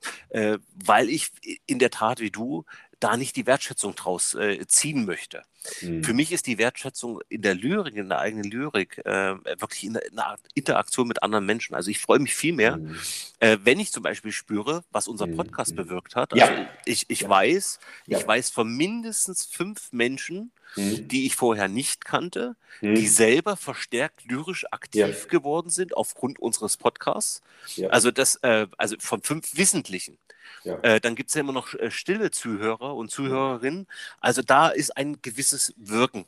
weil 0.86 1.10
ich 1.10 1.32
in 1.65 1.80
der 1.80 1.92
Tat 1.92 2.20
wie 2.20 2.32
du 2.32 2.65
da 3.03 3.17
nicht 3.17 3.36
die 3.36 3.45
Wertschätzung 3.45 3.95
draus 3.95 4.33
äh, 4.33 4.65
ziehen 4.67 5.05
möchte. 5.05 5.43
Mhm. 5.81 6.03
Für 6.03 6.13
mich 6.13 6.31
ist 6.31 6.48
die 6.48 6.57
Wertschätzung 6.57 7.22
in 7.29 7.41
der 7.41 7.55
Lyrik, 7.55 7.95
in 7.95 8.10
der 8.10 8.19
eigenen 8.19 8.50
Lyrik, 8.50 9.00
äh, 9.05 9.36
wirklich 9.60 9.83
in 9.83 9.93
der, 9.93 10.38
Interaktion 10.53 11.07
mit 11.07 11.24
anderen 11.24 11.45
Menschen. 11.45 11.75
Also 11.75 11.89
ich 11.89 12.00
freue 12.00 12.19
mich 12.19 12.36
viel 12.36 12.53
mehr, 12.53 12.77
mhm. 12.77 12.98
äh, 13.39 13.57
wenn 13.63 13.79
ich 13.79 13.91
zum 13.91 14.03
Beispiel 14.03 14.31
spüre, 14.31 14.83
was 14.91 15.07
unser 15.07 15.27
mhm. 15.27 15.36
Podcast 15.38 15.75
bewirkt 15.75 16.15
hat. 16.15 16.33
Also 16.33 16.45
ja. 16.45 16.67
ich, 16.86 17.10
ich 17.10 17.22
ja. 17.22 17.29
weiß, 17.29 17.79
ja. 18.07 18.17
ich 18.17 18.27
weiß 18.27 18.50
von 18.50 18.69
mindestens 18.75 19.45
fünf 19.45 19.91
Menschen, 19.91 20.51
mhm. 20.75 21.08
die 21.08 21.25
ich 21.25 21.36
vorher 21.36 21.68
nicht 21.68 22.06
kannte, 22.06 22.56
mhm. 22.82 22.96
die 22.96 23.08
selber 23.08 23.58
verstärkt 23.58 24.25
lyrisch 24.25 24.65
aktiv 24.72 25.27
geworden 25.27 25.70
sind 25.70 25.96
aufgrund 25.96 26.39
unseres 26.39 26.77
Podcasts. 26.77 27.42
Also 27.89 28.12
das, 28.12 28.36
äh, 28.38 28.68
also 28.77 28.96
von 29.00 29.22
fünf 29.22 29.58
Wissentlichen. 29.58 30.18
Ja. 30.63 30.80
Äh, 30.82 31.01
dann 31.01 31.15
gibt 31.15 31.30
es 31.30 31.36
ja 31.36 31.42
immer 31.42 31.53
noch 31.53 31.74
äh, 31.74 31.92
stille 31.92 32.32
Zuhörer 32.32 32.96
und 32.96 33.12
Zuhörerinnen. 33.12 33.88
Also 34.20 34.42
da 34.42 34.70
ist 34.70 34.96
ein 34.96 35.22
gewisses 35.22 35.74
Wirken 35.77 36.25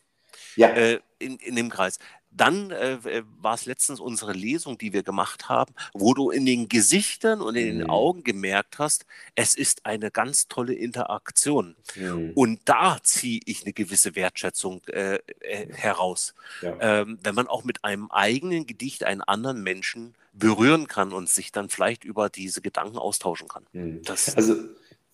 ja. 0.55 0.69
äh, 0.69 0.99
in, 1.19 1.37
in 1.37 1.55
dem 1.55 1.69
Kreis. 1.69 1.99
Dann 2.31 2.71
äh, 2.71 2.97
war 3.41 3.53
es 3.53 3.65
letztens 3.65 4.01
unsere 4.01 4.33
Lesung, 4.33 4.77
die 4.77 4.91
wir 4.91 5.03
gemacht 5.03 5.47
haben, 5.47 5.73
wo 5.93 6.13
du 6.13 6.31
in 6.31 6.45
den 6.45 6.67
Gesichtern 6.67 7.39
und 7.39 7.55
in 7.55 7.65
den 7.65 7.83
mhm. 7.83 7.89
Augen 7.89 8.23
gemerkt 8.25 8.77
hast, 8.77 9.05
es 9.35 9.55
ist 9.55 9.85
eine 9.85 10.11
ganz 10.11 10.49
tolle 10.49 10.73
Interaktion. 10.73 11.77
Mhm. 11.95 12.31
Und 12.35 12.59
da 12.65 12.97
ziehe 13.01 13.39
ich 13.45 13.63
eine 13.63 13.71
gewisse 13.71 14.15
Wertschätzung 14.15 14.81
äh, 14.87 15.19
äh, 15.39 15.73
heraus. 15.73 16.33
Ja. 16.61 16.77
Ähm, 16.81 17.19
wenn 17.23 17.35
man 17.35 17.47
auch 17.47 17.63
mit 17.63 17.85
einem 17.85 18.11
eigenen 18.11 18.65
Gedicht 18.65 19.05
einen 19.05 19.21
anderen 19.21 19.63
Menschen 19.63 20.13
berühren 20.33 20.87
kann 20.87 21.13
und 21.13 21.29
sich 21.29 21.53
dann 21.53 21.69
vielleicht 21.69 22.03
über 22.03 22.29
diese 22.29 22.59
Gedanken 22.61 22.97
austauschen 22.97 23.47
kann. 23.47 23.65
Mhm. 23.71 24.01
also 24.35 24.55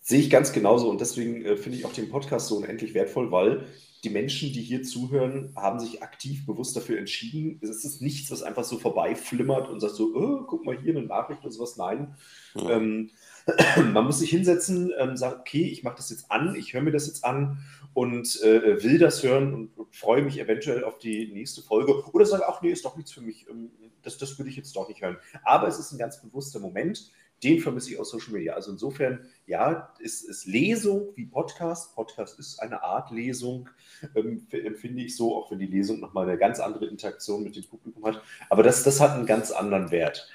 sehe 0.00 0.18
ich 0.18 0.30
ganz 0.30 0.52
genauso 0.52 0.90
und 0.90 1.00
deswegen 1.00 1.44
äh, 1.44 1.56
finde 1.56 1.78
ich 1.78 1.84
auch 1.84 1.92
den 1.92 2.10
Podcast 2.10 2.48
so 2.48 2.56
unendlich 2.56 2.94
wertvoll, 2.94 3.30
weil 3.30 3.66
die 4.04 4.10
Menschen, 4.10 4.52
die 4.52 4.62
hier 4.62 4.82
zuhören, 4.82 5.52
haben 5.54 5.78
sich 5.78 6.02
aktiv 6.02 6.44
bewusst 6.44 6.76
dafür 6.76 6.98
entschieden. 6.98 7.60
Es 7.62 7.84
ist 7.84 8.02
nichts, 8.02 8.30
was 8.32 8.42
einfach 8.42 8.64
so 8.64 8.78
vorbeiflimmert 8.78 9.68
und 9.68 9.78
sagt 9.78 9.94
so, 9.94 10.12
oh, 10.14 10.42
guck 10.46 10.64
mal 10.64 10.76
hier 10.76 10.96
eine 10.96 11.06
Nachricht 11.06 11.42
oder 11.42 11.52
sowas. 11.52 11.76
Nein. 11.76 12.14
Mhm. 12.54 12.70
Ähm, 12.70 13.10
man 13.92 14.04
muss 14.04 14.18
sich 14.18 14.30
hinsetzen, 14.30 14.92
ähm, 14.98 15.16
sagen, 15.16 15.40
okay, 15.40 15.62
ich 15.64 15.84
mache 15.84 15.96
das 15.96 16.10
jetzt 16.10 16.30
an, 16.32 16.56
ich 16.56 16.74
höre 16.74 16.82
mir 16.82 16.90
das 16.90 17.06
jetzt 17.06 17.24
an 17.24 17.58
und 17.94 18.40
äh, 18.42 18.82
will 18.82 18.98
das 18.98 19.22
hören 19.22 19.54
und, 19.54 19.78
und, 19.78 19.94
freue 19.94 20.22
mich 20.22 20.40
eventuell 20.40 20.82
auf 20.84 20.98
die 20.98 21.30
nächste 21.32 21.62
Folge. 21.62 22.04
Oder 22.12 22.26
sage, 22.26 22.48
ach 22.48 22.60
nee, 22.62 22.72
ist 22.72 22.84
doch 22.84 22.96
nichts 22.96 23.12
für 23.12 23.20
mich, 23.20 23.48
ähm, 23.48 23.70
das, 24.02 24.18
das 24.18 24.36
würde 24.38 24.50
ich 24.50 24.56
jetzt 24.56 24.74
doch 24.74 24.88
nicht 24.88 25.00
hören. 25.00 25.16
Aber 25.44 25.68
es 25.68 25.78
ist 25.78 25.92
ein 25.92 25.98
ganz 25.98 26.20
bewusster 26.20 26.58
Moment, 26.58 27.12
den 27.42 27.60
vermisse 27.60 27.92
ich 27.92 27.98
aus 27.98 28.10
Social 28.10 28.32
Media. 28.32 28.54
Also 28.54 28.70
insofern, 28.70 29.26
ja, 29.46 29.92
ist, 29.98 30.22
ist 30.22 30.46
Lesung 30.46 31.08
wie 31.16 31.26
Podcast. 31.26 31.94
Podcast 31.94 32.38
ist 32.38 32.60
eine 32.60 32.82
Art 32.82 33.10
Lesung, 33.10 33.68
ähm, 34.14 34.46
empfinde 34.50 35.02
ich 35.02 35.16
so, 35.16 35.36
auch 35.36 35.50
wenn 35.50 35.58
die 35.58 35.66
Lesung 35.66 36.00
nochmal 36.00 36.28
eine 36.28 36.38
ganz 36.38 36.60
andere 36.60 36.86
Interaktion 36.86 37.42
mit 37.42 37.56
dem 37.56 37.64
Publikum 37.64 38.04
hat. 38.06 38.22
Aber 38.48 38.62
das, 38.62 38.84
das 38.84 39.00
hat 39.00 39.12
einen 39.12 39.26
ganz 39.26 39.50
anderen 39.50 39.90
Wert. 39.90 40.28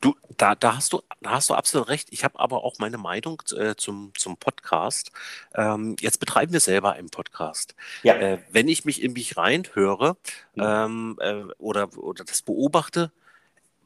Du, 0.00 0.14
da, 0.36 0.54
da, 0.54 0.76
hast, 0.76 0.92
du, 0.92 1.02
da 1.20 1.32
hast 1.32 1.50
du 1.50 1.54
absolut 1.54 1.88
recht. 1.88 2.08
Ich 2.12 2.24
habe 2.24 2.38
aber 2.38 2.64
auch 2.64 2.78
meine 2.78 2.98
Meinung 2.98 3.42
äh, 3.56 3.74
zum, 3.76 4.12
zum 4.16 4.36
Podcast. 4.36 5.12
Ähm, 5.54 5.96
jetzt 6.00 6.18
betreiben 6.18 6.52
wir 6.52 6.60
selber 6.60 6.92
einen 6.92 7.10
Podcast. 7.10 7.74
Ja. 8.02 8.14
Äh, 8.14 8.38
wenn 8.52 8.68
ich 8.68 8.84
mich 8.84 9.02
in 9.02 9.12
mich 9.12 9.36
reinhöre 9.36 10.16
mhm. 10.54 10.62
ähm, 10.62 11.18
äh, 11.20 11.42
oder, 11.58 11.96
oder 11.98 12.24
das 12.24 12.42
beobachte, 12.42 13.12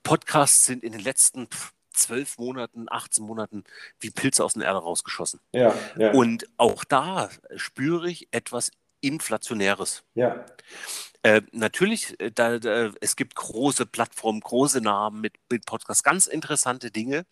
Podcasts 0.02 0.64
sind 0.64 0.84
in 0.84 0.92
den 0.92 1.02
letzten 1.02 1.48
zwölf 1.98 2.38
Monaten, 2.38 2.86
18 2.88 3.24
Monaten 3.24 3.64
wie 4.00 4.10
Pilze 4.10 4.44
aus 4.44 4.54
der 4.54 4.64
Erde 4.64 4.78
rausgeschossen. 4.78 5.40
Ja, 5.52 5.74
ja. 5.96 6.12
Und 6.12 6.48
auch 6.56 6.84
da 6.84 7.30
spüre 7.56 8.10
ich 8.10 8.28
etwas 8.30 8.70
Inflationäres. 9.00 10.02
Ja. 10.14 10.44
Äh, 11.22 11.42
natürlich, 11.52 12.18
äh, 12.20 12.30
da, 12.30 12.58
da, 12.58 12.92
es 13.00 13.16
gibt 13.16 13.34
große 13.34 13.86
Plattformen, 13.86 14.40
große 14.40 14.80
Namen 14.80 15.20
mit, 15.20 15.34
mit 15.50 15.66
Podcasts, 15.66 16.02
ganz 16.02 16.26
interessante 16.26 16.90
Dinge. 16.90 17.26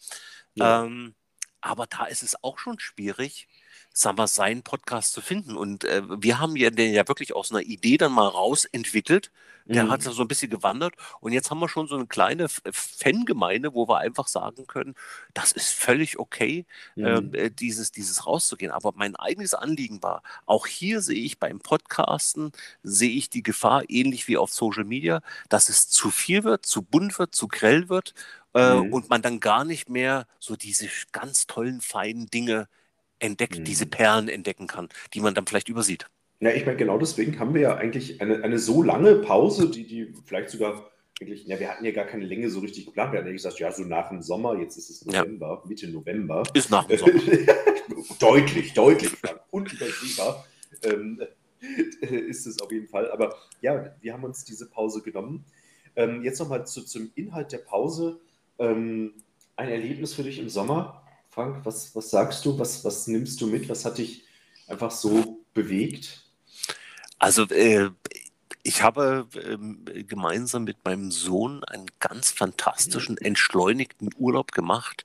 Ja. 0.55 0.85
Ähm, 0.85 1.15
aber 1.61 1.87
da 1.87 2.07
ist 2.07 2.23
es 2.23 2.43
auch 2.43 2.59
schon 2.59 2.79
schwierig, 2.79 3.49
sagen 3.97 4.19
wir, 4.19 4.27
seinen 4.27 4.63
Podcast 4.63 5.13
zu 5.13 5.21
finden. 5.21 5.57
Und 5.57 5.85
äh, 5.85 6.03
wir 6.21 6.39
haben 6.39 6.55
ja 6.57 6.71
den 6.71 6.93
ja 6.93 7.09
wirklich 7.09 7.35
aus 7.35 7.51
einer 7.51 7.63
Idee 7.63 7.97
dann 7.97 8.13
mal 8.13 8.29
rausentwickelt. 8.29 9.31
Der 9.65 9.85
mhm. 9.85 9.91
hat 9.91 10.03
so 10.03 10.23
ein 10.23 10.29
bisschen 10.29 10.51
gewandert. 10.51 10.95
Und 11.21 11.33
jetzt 11.33 11.51
haben 11.51 11.59
wir 11.59 11.69
schon 11.69 11.89
so 11.89 11.97
eine 11.97 12.07
kleine 12.07 12.45
äh, 12.45 12.73
Fangemeinde, 12.73 13.75
wo 13.75 13.89
wir 13.89 13.99
einfach 13.99 14.29
sagen 14.29 14.67
können, 14.67 14.95
das 15.35 15.53
ist 15.53 15.73
völlig 15.73 16.19
okay, 16.19 16.67
ähm, 16.97 17.29
mhm. 17.29 17.35
äh, 17.35 17.51
dieses, 17.51 17.91
dieses 17.91 18.27
rauszugehen. 18.27 18.71
Aber 18.71 18.93
mein 18.95 19.17
eigenes 19.17 19.55
Anliegen 19.55 20.03
war, 20.03 20.23
auch 20.45 20.67
hier 20.67 21.01
sehe 21.01 21.25
ich 21.25 21.39
beim 21.39 21.59
Podcasten, 21.59 22.53
sehe 22.83 23.11
ich 23.11 23.31
die 23.31 23.43
Gefahr, 23.43 23.85
ähnlich 23.89 24.29
wie 24.29 24.37
auf 24.37 24.53
Social 24.53 24.85
Media, 24.85 25.21
dass 25.49 25.69
es 25.69 25.89
zu 25.89 26.11
viel 26.11 26.45
wird, 26.45 26.67
zu 26.67 26.83
bunt 26.83 27.19
wird, 27.19 27.35
zu 27.35 27.49
grell 27.49 27.89
wird. 27.89 28.15
Äh, 28.55 28.75
mhm. 28.75 28.93
Und 28.93 29.11
man 29.11 29.23
dann 29.23 29.41
gar 29.41 29.65
nicht 29.65 29.89
mehr 29.89 30.27
so 30.39 30.55
diese 30.55 30.89
ganz 31.13 31.47
tollen, 31.47 31.81
feinen 31.81 32.27
Dinge 32.27 32.69
entdeckt, 33.19 33.59
mhm. 33.59 33.65
diese 33.65 33.87
Perlen 33.87 34.29
entdecken 34.29 34.67
kann, 34.67 34.89
die 35.15 35.21
man 35.21 35.35
dann 35.35 35.47
vielleicht 35.47 35.69
übersieht. 35.69 36.07
Ja, 36.41 36.51
ich 36.51 36.67
meine, 36.67 36.77
genau 36.77 36.99
deswegen 36.99 37.39
haben 37.39 37.55
wir 37.55 37.63
ja 37.63 37.77
eigentlich 37.77 38.21
eine, 38.21 38.43
eine 38.43 38.59
so 38.59 38.83
lange 38.83 39.17
Pause, 39.17 39.71
die, 39.71 39.87
die 39.87 40.13
vielleicht 40.27 40.51
sogar 40.51 40.91
wirklich, 41.19 41.47
ja, 41.47 41.59
wir 41.59 41.71
hatten 41.71 41.85
ja 41.85 41.93
gar 41.93 42.05
keine 42.05 42.27
Länge 42.27 42.51
so 42.51 42.61
richtig 42.61 42.87
geplant. 42.87 43.13
Wir 43.13 43.21
hatten 43.21 43.29
ja 43.29 43.33
gesagt, 43.33 43.59
ja, 43.59 43.73
so 43.73 43.85
nach 43.85 44.11
dem 44.11 44.21
Sommer, 44.21 44.59
jetzt 44.59 44.77
ist 44.77 44.91
es 44.91 45.07
November, 45.07 45.61
ja. 45.63 45.69
Mitte 45.69 45.89
November. 45.89 46.43
Ist 46.53 46.71
nach 46.71 46.85
dem 46.85 46.99
Sommer. 46.99 47.13
deutlich, 48.19 48.75
deutlich, 48.75 49.13
unübersehbar 49.51 50.45
ähm, 50.83 51.21
ist 52.01 52.47
es 52.47 52.61
auf 52.61 52.71
jeden 52.71 52.89
Fall. 52.89 53.11
Aber 53.11 53.35
ja, 53.61 53.95
wir 54.01 54.13
haben 54.13 54.25
uns 54.25 54.45
diese 54.45 54.69
Pause 54.69 55.03
genommen. 55.03 55.45
Ähm, 55.95 56.23
jetzt 56.23 56.39
nochmal 56.39 56.67
zu, 56.67 56.85
zum 56.85 57.11
Inhalt 57.15 57.53
der 57.53 57.59
Pause. 57.59 58.21
Ähm, 58.59 59.15
ein 59.57 59.69
Erlebnis 59.69 60.15
für 60.15 60.23
dich 60.23 60.39
im 60.39 60.49
Sommer? 60.49 61.03
Frank, 61.37 61.67
was, 61.67 61.95
was 61.95 62.09
sagst 62.09 62.47
du? 62.47 62.59
Was, 62.59 62.83
was 62.83 63.07
nimmst 63.09 63.39
du 63.43 63.47
mit? 63.47 63.69
Was 63.69 63.85
hat 63.85 63.99
dich 63.99 64.25
einfach 64.69 64.91
so 64.91 65.45
bewegt? 65.53 66.25
Also 67.19 67.43
äh, 67.51 67.91
ich 68.63 68.83
habe 68.83 69.29
äh, 69.35 70.03
gemeinsam 70.05 70.65
mit 70.65 70.83
meinem 70.83 71.11
Sohn 71.11 71.63
einen 71.65 71.89
ganz 72.01 72.31
fantastischen, 72.31 73.19
entschleunigten 73.19 74.09
Urlaub 74.17 74.53
gemacht 74.53 75.05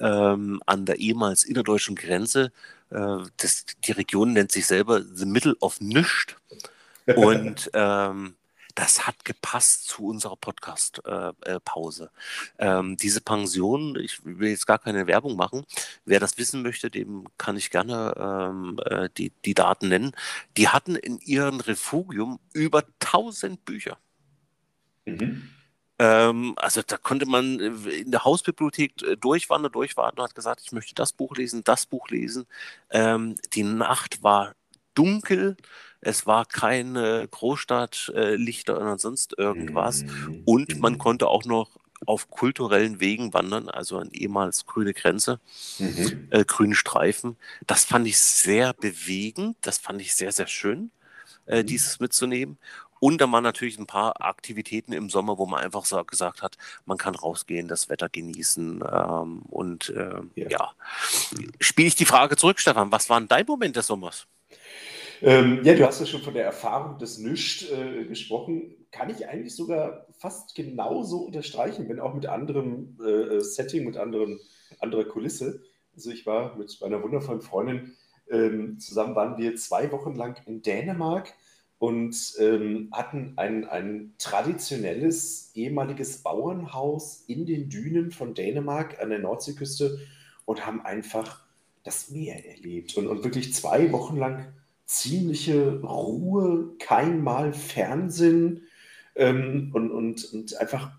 ähm, 0.00 0.60
an 0.66 0.84
der 0.84 0.96
ehemals 0.98 1.44
innerdeutschen 1.44 1.94
Grenze. 1.94 2.50
Äh, 2.90 3.18
das, 3.36 3.66
die 3.84 3.92
Region 3.92 4.32
nennt 4.32 4.50
sich 4.50 4.66
selber 4.66 5.04
The 5.04 5.26
Middle 5.26 5.54
of 5.60 5.80
Nischt. 5.80 6.34
Und 7.06 7.70
ähm, 7.72 8.34
das 8.78 9.08
hat 9.08 9.24
gepasst 9.24 9.88
zu 9.88 10.06
unserer 10.06 10.36
Podcast-Pause. 10.36 12.10
Äh, 12.58 12.64
äh, 12.64 12.78
ähm, 12.78 12.96
diese 12.96 13.20
Pension, 13.20 13.98
ich 13.98 14.24
will 14.24 14.50
jetzt 14.50 14.68
gar 14.68 14.78
keine 14.78 15.08
Werbung 15.08 15.34
machen, 15.34 15.66
wer 16.04 16.20
das 16.20 16.38
wissen 16.38 16.62
möchte, 16.62 16.88
dem 16.88 17.26
kann 17.38 17.56
ich 17.56 17.70
gerne 17.70 18.14
ähm, 18.16 18.78
äh, 18.84 19.08
die, 19.16 19.32
die 19.44 19.54
Daten 19.54 19.88
nennen. 19.88 20.12
Die 20.56 20.68
hatten 20.68 20.94
in 20.94 21.18
ihrem 21.18 21.58
Refugium 21.58 22.38
über 22.52 22.84
1000 23.00 23.64
Bücher. 23.64 23.98
Mhm. 25.06 25.50
Ähm, 25.98 26.54
also 26.56 26.80
da 26.86 26.98
konnte 26.98 27.26
man 27.26 27.58
in 27.58 28.12
der 28.12 28.22
Hausbibliothek 28.22 29.02
äh, 29.02 29.16
durchwandern, 29.16 29.72
durchwandern 29.72 30.18
und 30.18 30.28
hat 30.28 30.36
gesagt, 30.36 30.60
ich 30.62 30.70
möchte 30.70 30.94
das 30.94 31.12
Buch 31.12 31.36
lesen, 31.36 31.64
das 31.64 31.86
Buch 31.86 32.10
lesen. 32.10 32.46
Ähm, 32.90 33.34
die 33.54 33.64
Nacht 33.64 34.22
war 34.22 34.54
dunkel. 34.94 35.56
Es 36.00 36.26
war 36.26 36.44
keine 36.44 37.26
Großstadtlichter 37.28 38.72
äh, 38.74 38.76
oder 38.76 38.98
sonst 38.98 39.36
irgendwas. 39.38 40.02
Mhm. 40.02 40.42
Und 40.44 40.78
man 40.78 40.94
mhm. 40.94 40.98
konnte 40.98 41.28
auch 41.28 41.44
noch 41.44 41.78
auf 42.06 42.30
kulturellen 42.30 43.00
Wegen 43.00 43.34
wandern, 43.34 43.68
also 43.68 43.98
an 43.98 44.10
ehemals 44.12 44.66
grüne 44.66 44.94
Grenze, 44.94 45.40
mhm. 45.78 46.28
äh, 46.30 46.44
grünen 46.44 46.74
Streifen. 46.74 47.36
Das 47.66 47.84
fand 47.84 48.06
ich 48.06 48.18
sehr 48.18 48.72
bewegend, 48.72 49.56
das 49.62 49.78
fand 49.78 50.00
ich 50.00 50.14
sehr, 50.14 50.32
sehr 50.32 50.46
schön, 50.46 50.90
äh, 51.46 51.62
mhm. 51.62 51.66
dieses 51.66 52.00
mitzunehmen. 52.00 52.58
Und 53.00 53.20
dann 53.20 53.30
waren 53.30 53.44
natürlich 53.44 53.78
ein 53.78 53.86
paar 53.86 54.20
Aktivitäten 54.22 54.92
im 54.92 55.08
Sommer, 55.08 55.38
wo 55.38 55.46
man 55.46 55.62
einfach 55.62 55.84
so 55.84 56.02
gesagt 56.04 56.42
hat, 56.42 56.56
man 56.84 56.98
kann 56.98 57.14
rausgehen, 57.14 57.68
das 57.68 57.88
Wetter 57.88 58.08
genießen. 58.08 58.82
Ähm, 58.92 59.42
und 59.42 59.90
äh, 59.90 60.20
ja. 60.34 60.48
ja. 60.48 60.72
Spiele 61.60 61.88
ich 61.88 61.94
die 61.94 62.06
Frage 62.06 62.36
zurück, 62.36 62.58
Stefan, 62.58 62.90
was 62.90 63.08
war 63.08 63.20
dein 63.20 63.46
Moment 63.46 63.76
des 63.76 63.86
Sommers? 63.86 64.26
Ähm, 65.20 65.60
ja, 65.64 65.74
du 65.74 65.84
hast 65.84 66.00
ja 66.00 66.06
schon 66.06 66.22
von 66.22 66.34
der 66.34 66.44
Erfahrung 66.44 66.98
des 66.98 67.18
Nischt 67.18 67.70
äh, 67.70 68.04
gesprochen. 68.04 68.74
Kann 68.90 69.10
ich 69.10 69.28
eigentlich 69.28 69.54
sogar 69.54 70.06
fast 70.18 70.54
genauso 70.54 71.18
unterstreichen, 71.18 71.88
wenn 71.88 72.00
auch 72.00 72.14
mit 72.14 72.26
anderem 72.26 72.98
äh, 73.04 73.40
Setting, 73.40 73.84
mit 73.84 73.96
anderen, 73.96 74.38
anderer 74.80 75.04
Kulisse. 75.04 75.62
Also 75.94 76.10
ich 76.10 76.26
war 76.26 76.56
mit 76.56 76.78
meiner 76.80 77.02
wundervollen 77.02 77.40
Freundin 77.40 77.96
ähm, 78.30 78.78
zusammen, 78.78 79.16
waren 79.16 79.38
wir 79.38 79.56
zwei 79.56 79.90
Wochen 79.90 80.14
lang 80.14 80.40
in 80.46 80.62
Dänemark 80.62 81.32
und 81.78 82.34
ähm, 82.38 82.88
hatten 82.92 83.34
ein, 83.36 83.68
ein 83.68 84.14
traditionelles 84.18 85.52
ehemaliges 85.54 86.22
Bauernhaus 86.22 87.24
in 87.26 87.46
den 87.46 87.68
Dünen 87.68 88.10
von 88.10 88.34
Dänemark 88.34 89.00
an 89.00 89.10
der 89.10 89.20
Nordseeküste 89.20 89.98
und 90.44 90.66
haben 90.66 90.84
einfach 90.84 91.42
das 91.84 92.10
Meer 92.10 92.44
erlebt 92.46 92.96
und, 92.96 93.06
und 93.06 93.24
wirklich 93.24 93.54
zwei 93.54 93.92
Wochen 93.92 94.16
lang 94.16 94.52
ziemliche 94.88 95.80
Ruhe, 95.82 96.74
kein 96.78 97.22
Mal 97.22 97.52
Fernsehen 97.52 98.62
ähm, 99.14 99.70
und, 99.74 99.90
und, 99.92 100.32
und 100.32 100.56
einfach 100.56 100.90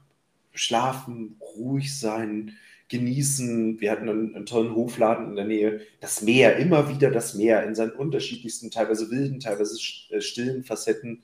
schlafen, 0.53 1.38
ruhig 1.41 2.00
sein, 2.00 2.55
genießen. 2.88 3.81
Wir 3.81 3.91
hatten 3.91 4.08
einen, 4.08 4.36
einen, 4.36 4.46
tollen 4.46 4.75
Hofladen 4.75 5.29
in 5.29 5.36
der 5.36 5.46
Nähe. 5.46 5.81
Das 6.01 6.22
Meer, 6.22 6.58
immer 6.58 6.89
wieder 6.89 7.10
das 7.10 7.34
Meer 7.34 7.63
in 7.63 7.74
seinen 7.74 7.91
unterschiedlichsten, 7.91 8.69
teilweise 8.69 9.10
wilden, 9.10 9.39
teilweise 9.39 9.79
äh, 10.12 10.22
stillen 10.22 10.63
Facetten. 10.63 11.24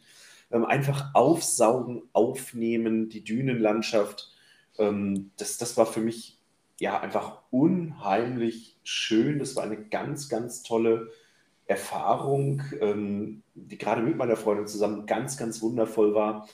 Ähm, 0.51 0.65
einfach 0.65 1.13
aufsaugen, 1.13 2.03
aufnehmen, 2.13 3.09
die 3.09 3.23
Dünenlandschaft. 3.23 4.31
Ähm, 4.79 5.31
das, 5.37 5.57
das 5.57 5.77
war 5.77 5.85
für 5.85 6.01
mich 6.01 6.39
ja 6.79 6.99
einfach 6.99 7.43
unheimlich 7.51 8.77
schön. 8.83 9.37
Das 9.37 9.55
war 9.55 9.63
eine 9.63 9.77
ganz, 9.77 10.29
ganz 10.29 10.63
tolle 10.63 11.11
Erfahrung, 11.67 12.61
ähm, 12.79 13.43
die 13.55 13.77
gerade 13.77 14.01
mit 14.01 14.17
meiner 14.17 14.35
Freundin 14.35 14.67
zusammen 14.67 15.05
ganz, 15.05 15.37
ganz 15.37 15.61
wundervoll 15.61 16.13
war 16.13 16.47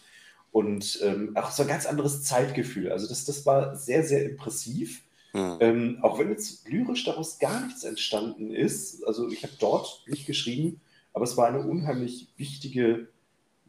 und 0.52 1.00
ähm, 1.04 1.36
auch 1.36 1.52
so 1.52 1.64
ein 1.64 1.70
ganz 1.70 1.86
anderes 1.86 2.24
Zeitgefühl. 2.24 2.92
Also 2.92 3.08
das, 3.08 3.26
das 3.26 3.46
war 3.46 3.76
sehr, 3.76 4.04
sehr 4.04 4.24
impressiv. 4.24 5.04
Mhm. 5.34 5.58
Ähm, 5.60 6.00
auch 6.02 6.20
wenn 6.20 6.30
jetzt 6.30 6.68
lyrisch 6.68 7.06
daraus 7.06 7.40
gar 7.40 7.66
nichts 7.66 7.84
entstanden 7.84 8.54
ist. 8.54 9.06
Also 9.06 9.30
ich 9.30 9.44
habe 9.44 9.54
dort 9.60 10.04
nicht 10.08 10.26
geschrieben, 10.26 10.82
aber 11.14 11.24
es 11.24 11.38
war 11.38 11.48
eine 11.48 11.62
unheimlich 11.62 12.28
wichtige 12.38 13.08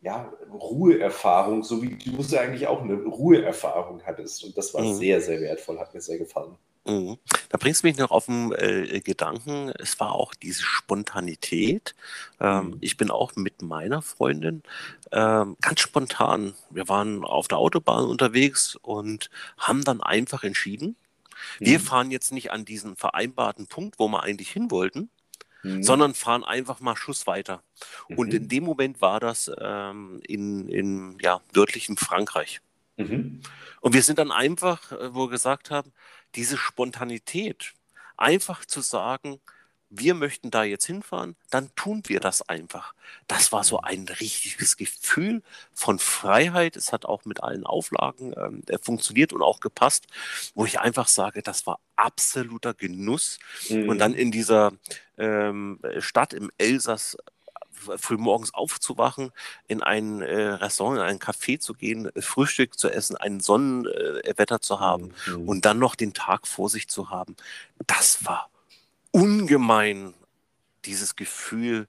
ja, 0.01 0.33
Ruheerfahrung, 0.53 1.63
so 1.63 1.81
wie 1.83 1.97
du 1.97 2.21
es 2.21 2.35
eigentlich 2.35 2.67
auch 2.67 2.83
eine 2.83 2.95
Ruheerfahrung 2.95 4.03
hattest. 4.05 4.43
Und 4.43 4.59
das 4.59 4.75
war 4.75 4.83
mhm. 4.83 4.95
sehr, 4.95 5.21
sehr 5.21 5.41
wertvoll, 5.41 5.79
hat 5.79 5.95
mir 5.95 6.01
sehr 6.01 6.19
gefallen. 6.19 6.57
Mhm. 6.85 7.19
Da 7.49 7.59
bringst 7.59 7.83
du 7.83 7.87
mich 7.87 7.97
noch 7.97 8.11
auf 8.11 8.27
den 8.27 8.53
äh, 8.53 9.01
Gedanken, 9.01 9.73
es 9.79 9.99
war 10.01 10.13
auch 10.13 10.35
diese 10.35 10.63
Spontanität. 10.63 11.95
Ähm, 12.41 12.67
mhm. 12.67 12.79
Ich 12.81 12.97
bin 12.97 13.11
auch 13.11 13.37
mit 13.37 13.63
meiner 13.63 14.03
Freundin 14.03 14.63
ähm, 15.13 15.57
ganz 15.61 15.81
spontan. 15.81 16.55
Wir 16.71 16.89
waren 16.89 17.25
auf 17.25 17.49
der 17.49 17.59
Autobahn 17.59 18.05
unterwegs 18.05 18.77
und 18.77 19.31
haben 19.59 19.85
dann 19.85 20.01
einfach 20.01 20.43
entschieden, 20.43 20.97
mhm. 21.61 21.67
wir 21.67 21.81
fahren 21.81 22.11
jetzt 22.11 22.33
nicht 22.33 22.51
an 22.51 22.65
diesen 22.65 22.97
vereinbarten 22.97 23.67
Punkt, 23.69 23.99
wo 23.99 24.09
wir 24.09 24.25
eigentlich 24.25 24.51
hin 24.51 24.71
wollten, 24.71 25.09
mhm. 25.63 25.85
sondern 25.85 26.15
fahren 26.15 26.43
einfach 26.43 26.81
mal 26.81 26.97
Schuss 26.97 27.29
weiter. 27.29 27.63
Und 28.09 28.35
in 28.35 28.45
mhm. 28.45 28.49
dem 28.49 28.65
Moment 28.65 29.01
war 29.01 29.21
das 29.21 29.51
ähm, 29.57 30.21
in, 30.27 30.69
in 30.69 31.19
ja, 31.21 31.41
nördlichem 31.55 31.97
Frankreich. 31.97 32.61
Mhm. 33.09 33.41
Und 33.81 33.95
wir 33.95 34.03
sind 34.03 34.19
dann 34.19 34.31
einfach, 34.31 34.93
äh, 34.93 35.15
wo 35.15 35.27
wir 35.27 35.31
gesagt 35.31 35.71
haben, 35.71 35.93
diese 36.35 36.57
Spontanität, 36.57 37.75
einfach 38.17 38.65
zu 38.65 38.81
sagen, 38.81 39.41
wir 39.95 40.15
möchten 40.15 40.51
da 40.51 40.65
jetzt 40.65 40.87
hinfahren, 40.87 41.37
dann 41.51 41.71
tun 41.77 42.03
wir 42.07 42.19
das 42.19 42.49
einfach. 42.49 42.95
Das 43.27 43.53
war 43.53 43.63
so 43.63 43.81
ein 43.81 44.09
richtiges 44.09 44.79
Gefühl 44.79 45.43
von 45.75 45.99
Freiheit. 45.99 46.77
Es 46.77 46.93
hat 46.95 47.05
auch 47.05 47.27
mit 47.27 47.43
allen 47.43 47.67
Auflagen 47.67 48.33
ähm, 48.37 48.63
äh, 48.69 48.79
funktioniert 48.79 49.35
und 49.35 49.43
auch 49.43 49.61
gepasst, 49.61 50.07
wo 50.55 50.65
ich 50.65 50.81
einfach 50.81 51.09
sage, 51.09 51.43
das 51.43 51.67
war 51.67 51.79
absoluter 51.97 52.73
Genuss. 52.73 53.39
Mhm. 53.69 53.91
Und 53.91 53.99
dann 53.99 54.15
in 54.15 54.31
dieser 54.31 54.73
ähm, 55.19 55.79
Stadt 55.99 56.33
im 56.33 56.51
Elsass 56.57 57.19
früh 57.97 58.17
morgens 58.17 58.55
aufzuwachen, 58.55 59.31
in 59.69 59.83
ein 59.83 60.23
äh, 60.23 60.49
Restaurant, 60.49 60.99
in 60.99 61.05
ein 61.05 61.19
Café 61.19 61.59
zu 61.59 61.75
gehen, 61.75 62.11
Frühstück 62.19 62.79
zu 62.79 62.91
essen, 62.91 63.17
ein 63.17 63.41
Sonnenwetter 63.41 64.61
zu 64.61 64.81
haben 64.81 65.13
mhm. 65.27 65.49
und 65.49 65.65
dann 65.65 65.79
noch 65.79 65.95
den 65.95 66.15
Tag 66.15 66.47
vor 66.47 66.69
sich 66.69 66.89
zu 66.89 67.11
haben. 67.11 67.37
Das 67.87 68.25
war 68.25 68.51
ungemein 69.11 70.15
dieses 70.85 71.17
Gefühl 71.17 71.87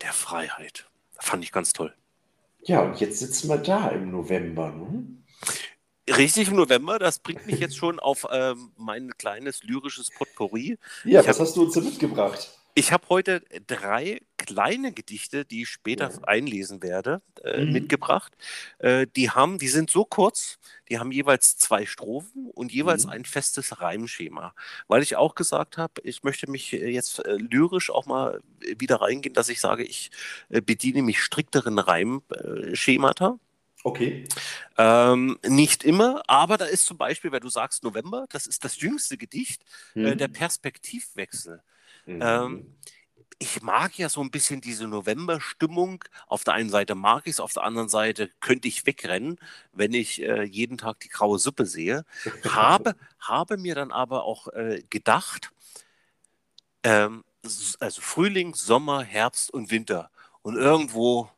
der 0.00 0.12
Freiheit. 0.12 0.86
Fand 1.18 1.44
ich 1.44 1.52
ganz 1.52 1.72
toll. 1.72 1.94
Ja, 2.62 2.82
und 2.82 3.00
jetzt 3.00 3.18
sitzen 3.18 3.48
wir 3.48 3.58
da 3.58 3.88
im 3.88 4.10
November. 4.10 4.70
Ne? 4.70 5.04
Richtig 6.08 6.48
im 6.48 6.56
November, 6.56 6.98
das 6.98 7.18
bringt 7.20 7.46
mich 7.46 7.60
jetzt 7.60 7.76
schon 7.76 8.00
auf 8.00 8.26
ähm, 8.30 8.72
mein 8.76 9.10
kleines 9.18 9.62
lyrisches 9.62 10.10
Potpourri. 10.10 10.78
Ja, 11.04 11.20
ich 11.20 11.28
was 11.28 11.38
hab, 11.38 11.46
hast 11.46 11.56
du 11.56 11.62
uns 11.62 11.74
denn 11.74 11.84
mitgebracht? 11.84 12.58
Ich 12.74 12.90
habe 12.90 13.06
heute 13.10 13.42
drei 13.66 14.20
kleine 14.38 14.92
Gedichte, 14.92 15.44
die 15.44 15.62
ich 15.62 15.68
später 15.68 16.10
ja. 16.10 16.18
einlesen 16.24 16.82
werde, 16.82 17.20
äh, 17.44 17.64
mhm. 17.64 17.72
mitgebracht. 17.72 18.32
Äh, 18.78 19.06
die 19.14 19.30
haben, 19.30 19.58
die 19.58 19.68
sind 19.68 19.90
so 19.90 20.04
kurz, 20.04 20.58
die 20.88 20.98
haben 20.98 21.12
jeweils 21.12 21.58
zwei 21.58 21.84
Strophen 21.84 22.50
und 22.54 22.72
jeweils 22.72 23.04
mhm. 23.04 23.12
ein 23.12 23.24
festes 23.26 23.80
Reimschema. 23.80 24.54
Weil 24.88 25.02
ich 25.02 25.16
auch 25.16 25.34
gesagt 25.34 25.76
habe, 25.76 26.00
ich 26.02 26.22
möchte 26.22 26.50
mich 26.50 26.72
äh, 26.72 26.88
jetzt 26.88 27.18
äh, 27.20 27.36
lyrisch 27.36 27.90
auch 27.90 28.06
mal 28.06 28.40
wieder 28.60 29.02
reingehen, 29.02 29.34
dass 29.34 29.50
ich 29.50 29.60
sage, 29.60 29.84
ich 29.84 30.10
äh, 30.48 30.62
bediene 30.62 31.02
mich 31.02 31.20
strikteren 31.20 31.78
Reimschemata. 31.78 33.38
Okay. 33.84 34.24
Ähm, 34.78 35.38
nicht 35.46 35.84
immer, 35.84 36.22
aber 36.26 36.56
da 36.56 36.64
ist 36.64 36.86
zum 36.86 36.96
Beispiel, 36.96 37.32
wenn 37.32 37.40
du 37.40 37.48
sagst 37.48 37.82
November, 37.82 38.26
das 38.30 38.46
ist 38.46 38.64
das 38.64 38.80
jüngste 38.80 39.18
Gedicht, 39.18 39.62
mhm. 39.94 40.06
äh, 40.06 40.16
der 40.16 40.28
Perspektivwechsel. 40.28 41.62
Ähm, 42.06 42.16
mhm. 42.16 42.22
Ähm, 42.22 42.74
ich 43.42 43.60
mag 43.60 43.98
ja 43.98 44.08
so 44.08 44.20
ein 44.20 44.30
bisschen 44.30 44.60
diese 44.60 44.86
November-Stimmung. 44.86 46.04
Auf 46.28 46.44
der 46.44 46.54
einen 46.54 46.70
Seite 46.70 46.94
mag 46.94 47.22
ich 47.26 47.32
es, 47.32 47.40
auf 47.40 47.52
der 47.52 47.64
anderen 47.64 47.88
Seite 47.88 48.30
könnte 48.40 48.68
ich 48.68 48.86
wegrennen, 48.86 49.38
wenn 49.72 49.92
ich 49.94 50.22
äh, 50.22 50.44
jeden 50.44 50.78
Tag 50.78 51.00
die 51.00 51.08
graue 51.08 51.40
Suppe 51.40 51.66
sehe. 51.66 52.04
habe, 52.48 52.94
habe 53.18 53.56
mir 53.56 53.74
dann 53.74 53.90
aber 53.90 54.24
auch 54.24 54.46
äh, 54.48 54.82
gedacht, 54.90 55.50
ähm, 56.84 57.24
also 57.80 58.00
Frühling, 58.00 58.54
Sommer, 58.54 59.02
Herbst 59.02 59.52
und 59.52 59.72
Winter. 59.72 60.10
Und 60.42 60.56
irgendwo 60.56 61.28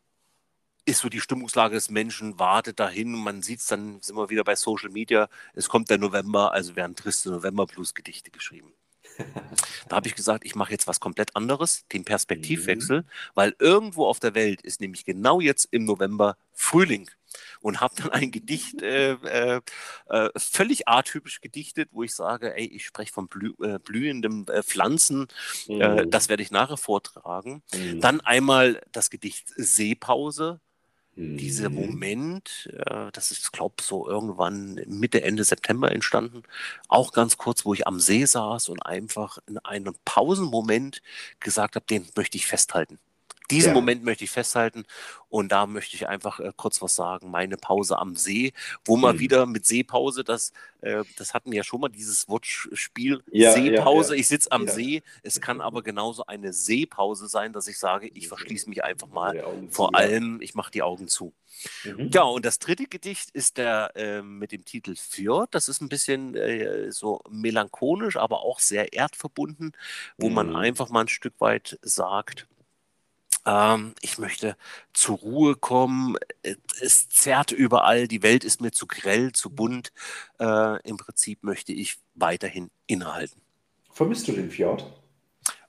ist 0.84 1.00
so 1.00 1.08
die 1.08 1.20
Stimmungslage 1.20 1.74
des 1.74 1.90
Menschen, 1.90 2.38
wartet 2.38 2.78
dahin 2.78 3.14
und 3.14 3.22
man 3.22 3.42
sieht 3.42 3.60
es 3.60 3.66
dann, 3.66 4.02
sind 4.02 4.16
wir 4.16 4.28
wieder 4.28 4.44
bei 4.44 4.54
Social 4.54 4.90
Media, 4.90 5.28
es 5.54 5.68
kommt 5.68 5.88
der 5.88 5.98
November, 5.98 6.52
also 6.52 6.76
werden 6.76 6.94
triste 6.94 7.30
November-Blues-Gedichte 7.30 8.30
geschrieben. 8.30 8.74
Da 9.88 9.96
habe 9.96 10.08
ich 10.08 10.14
gesagt, 10.14 10.44
ich 10.44 10.54
mache 10.54 10.72
jetzt 10.72 10.86
was 10.86 10.98
komplett 10.98 11.36
anderes, 11.36 11.86
den 11.92 12.04
Perspektivwechsel, 12.04 13.02
mhm. 13.02 13.06
weil 13.34 13.54
irgendwo 13.58 14.06
auf 14.06 14.18
der 14.18 14.34
Welt 14.34 14.62
ist 14.62 14.80
nämlich 14.80 15.04
genau 15.04 15.40
jetzt 15.40 15.68
im 15.70 15.84
November 15.84 16.36
Frühling 16.52 17.10
und 17.60 17.80
habe 17.80 17.94
dann 17.96 18.10
ein 18.10 18.30
Gedicht 18.30 18.82
äh, 18.82 19.12
äh, 19.12 19.60
äh, 20.08 20.30
völlig 20.36 20.88
atypisch 20.88 21.40
gedichtet, 21.40 21.88
wo 21.92 22.02
ich 22.02 22.14
sage, 22.14 22.54
ey, 22.54 22.66
ich 22.66 22.86
spreche 22.86 23.12
von 23.12 23.28
blü 23.28 23.52
äh, 23.62 23.78
blühenden 23.78 24.46
äh, 24.48 24.62
Pflanzen, 24.62 25.28
äh, 25.68 26.04
mhm. 26.04 26.10
das 26.10 26.28
werde 26.28 26.42
ich 26.42 26.50
nachher 26.50 26.76
vortragen. 26.76 27.62
Mhm. 27.74 28.00
Dann 28.00 28.20
einmal 28.20 28.80
das 28.92 29.10
Gedicht 29.10 29.52
Seepause, 29.56 30.60
dieser 31.16 31.70
mhm. 31.70 31.76
Moment, 31.76 32.70
äh, 32.72 33.10
das 33.12 33.30
ist, 33.30 33.52
glaube 33.52 33.76
ich, 33.78 33.86
so 33.86 34.08
irgendwann 34.08 34.80
Mitte, 34.86 35.22
Ende 35.22 35.44
September 35.44 35.92
entstanden, 35.92 36.42
auch 36.88 37.12
ganz 37.12 37.36
kurz, 37.36 37.64
wo 37.64 37.74
ich 37.74 37.86
am 37.86 38.00
See 38.00 38.24
saß 38.24 38.68
und 38.68 38.84
einfach 38.84 39.38
in 39.46 39.58
einem 39.58 39.94
Pausenmoment 40.04 41.02
gesagt 41.40 41.76
habe, 41.76 41.86
den 41.86 42.06
möchte 42.16 42.36
ich 42.36 42.46
festhalten. 42.46 42.98
Diesen 43.50 43.68
ja. 43.68 43.74
Moment 43.74 44.04
möchte 44.04 44.24
ich 44.24 44.30
festhalten 44.30 44.84
und 45.28 45.52
da 45.52 45.66
möchte 45.66 45.96
ich 45.96 46.08
einfach 46.08 46.40
äh, 46.40 46.52
kurz 46.56 46.80
was 46.80 46.94
sagen. 46.94 47.30
Meine 47.30 47.56
Pause 47.56 47.98
am 47.98 48.16
See, 48.16 48.52
wo 48.84 48.96
mal 48.96 49.14
mhm. 49.14 49.18
wieder 49.18 49.46
mit 49.46 49.66
Seepause, 49.66 50.24
das, 50.24 50.52
äh, 50.80 51.04
das 51.18 51.34
hatten 51.34 51.50
wir 51.50 51.58
ja 51.58 51.64
schon 51.64 51.80
mal, 51.80 51.90
dieses 51.90 52.28
Wortspiel 52.28 53.22
ja, 53.30 53.52
Seepause, 53.52 54.14
ja, 54.14 54.20
ich 54.20 54.28
sitze 54.28 54.50
am 54.50 54.66
See. 54.66 55.02
Es 55.22 55.40
kann 55.40 55.60
aber 55.60 55.82
genauso 55.82 56.24
eine 56.26 56.52
Seepause 56.52 57.28
sein, 57.28 57.52
dass 57.52 57.68
ich 57.68 57.78
sage, 57.78 58.08
ich 58.14 58.28
verschließe 58.28 58.68
mich 58.68 58.82
einfach 58.82 59.08
mal. 59.08 59.44
Vor 59.70 59.88
zu, 59.88 59.94
allem, 59.94 60.40
ich 60.40 60.54
mache 60.54 60.70
die 60.70 60.82
Augen 60.82 61.08
zu. 61.08 61.34
Mhm. 61.84 62.10
Ja, 62.12 62.22
und 62.22 62.44
das 62.44 62.58
dritte 62.58 62.86
Gedicht 62.86 63.30
ist 63.30 63.58
der 63.58 63.92
äh, 63.94 64.22
mit 64.22 64.52
dem 64.52 64.64
Titel 64.64 64.94
Fjord. 64.96 65.54
Das 65.54 65.68
ist 65.68 65.80
ein 65.80 65.88
bisschen 65.88 66.34
äh, 66.34 66.90
so 66.90 67.20
melancholisch, 67.30 68.16
aber 68.16 68.40
auch 68.42 68.60
sehr 68.60 68.92
erdverbunden, 68.92 69.72
wo 70.16 70.28
mhm. 70.28 70.34
man 70.34 70.56
einfach 70.56 70.88
mal 70.88 71.02
ein 71.02 71.08
Stück 71.08 71.34
weit 71.40 71.78
sagt, 71.82 72.46
Ähm, 73.46 73.94
ich 74.00 74.18
möchte 74.18 74.56
zur 74.92 75.18
Ruhe 75.18 75.56
kommen. 75.56 76.16
Es 76.80 77.08
zerrt 77.08 77.52
überall. 77.52 78.08
Die 78.08 78.22
Welt 78.22 78.44
ist 78.44 78.60
mir 78.60 78.72
zu 78.72 78.86
grell, 78.86 79.32
zu 79.32 79.50
bunt. 79.50 79.92
Äh, 80.38 80.80
Im 80.88 80.96
Prinzip 80.96 81.42
möchte 81.42 81.72
ich 81.72 81.96
weiterhin 82.14 82.70
innehalten. 82.86 83.40
Vermisst 83.90 84.28
du 84.28 84.32
den 84.32 84.50
Fjord? 84.50 84.84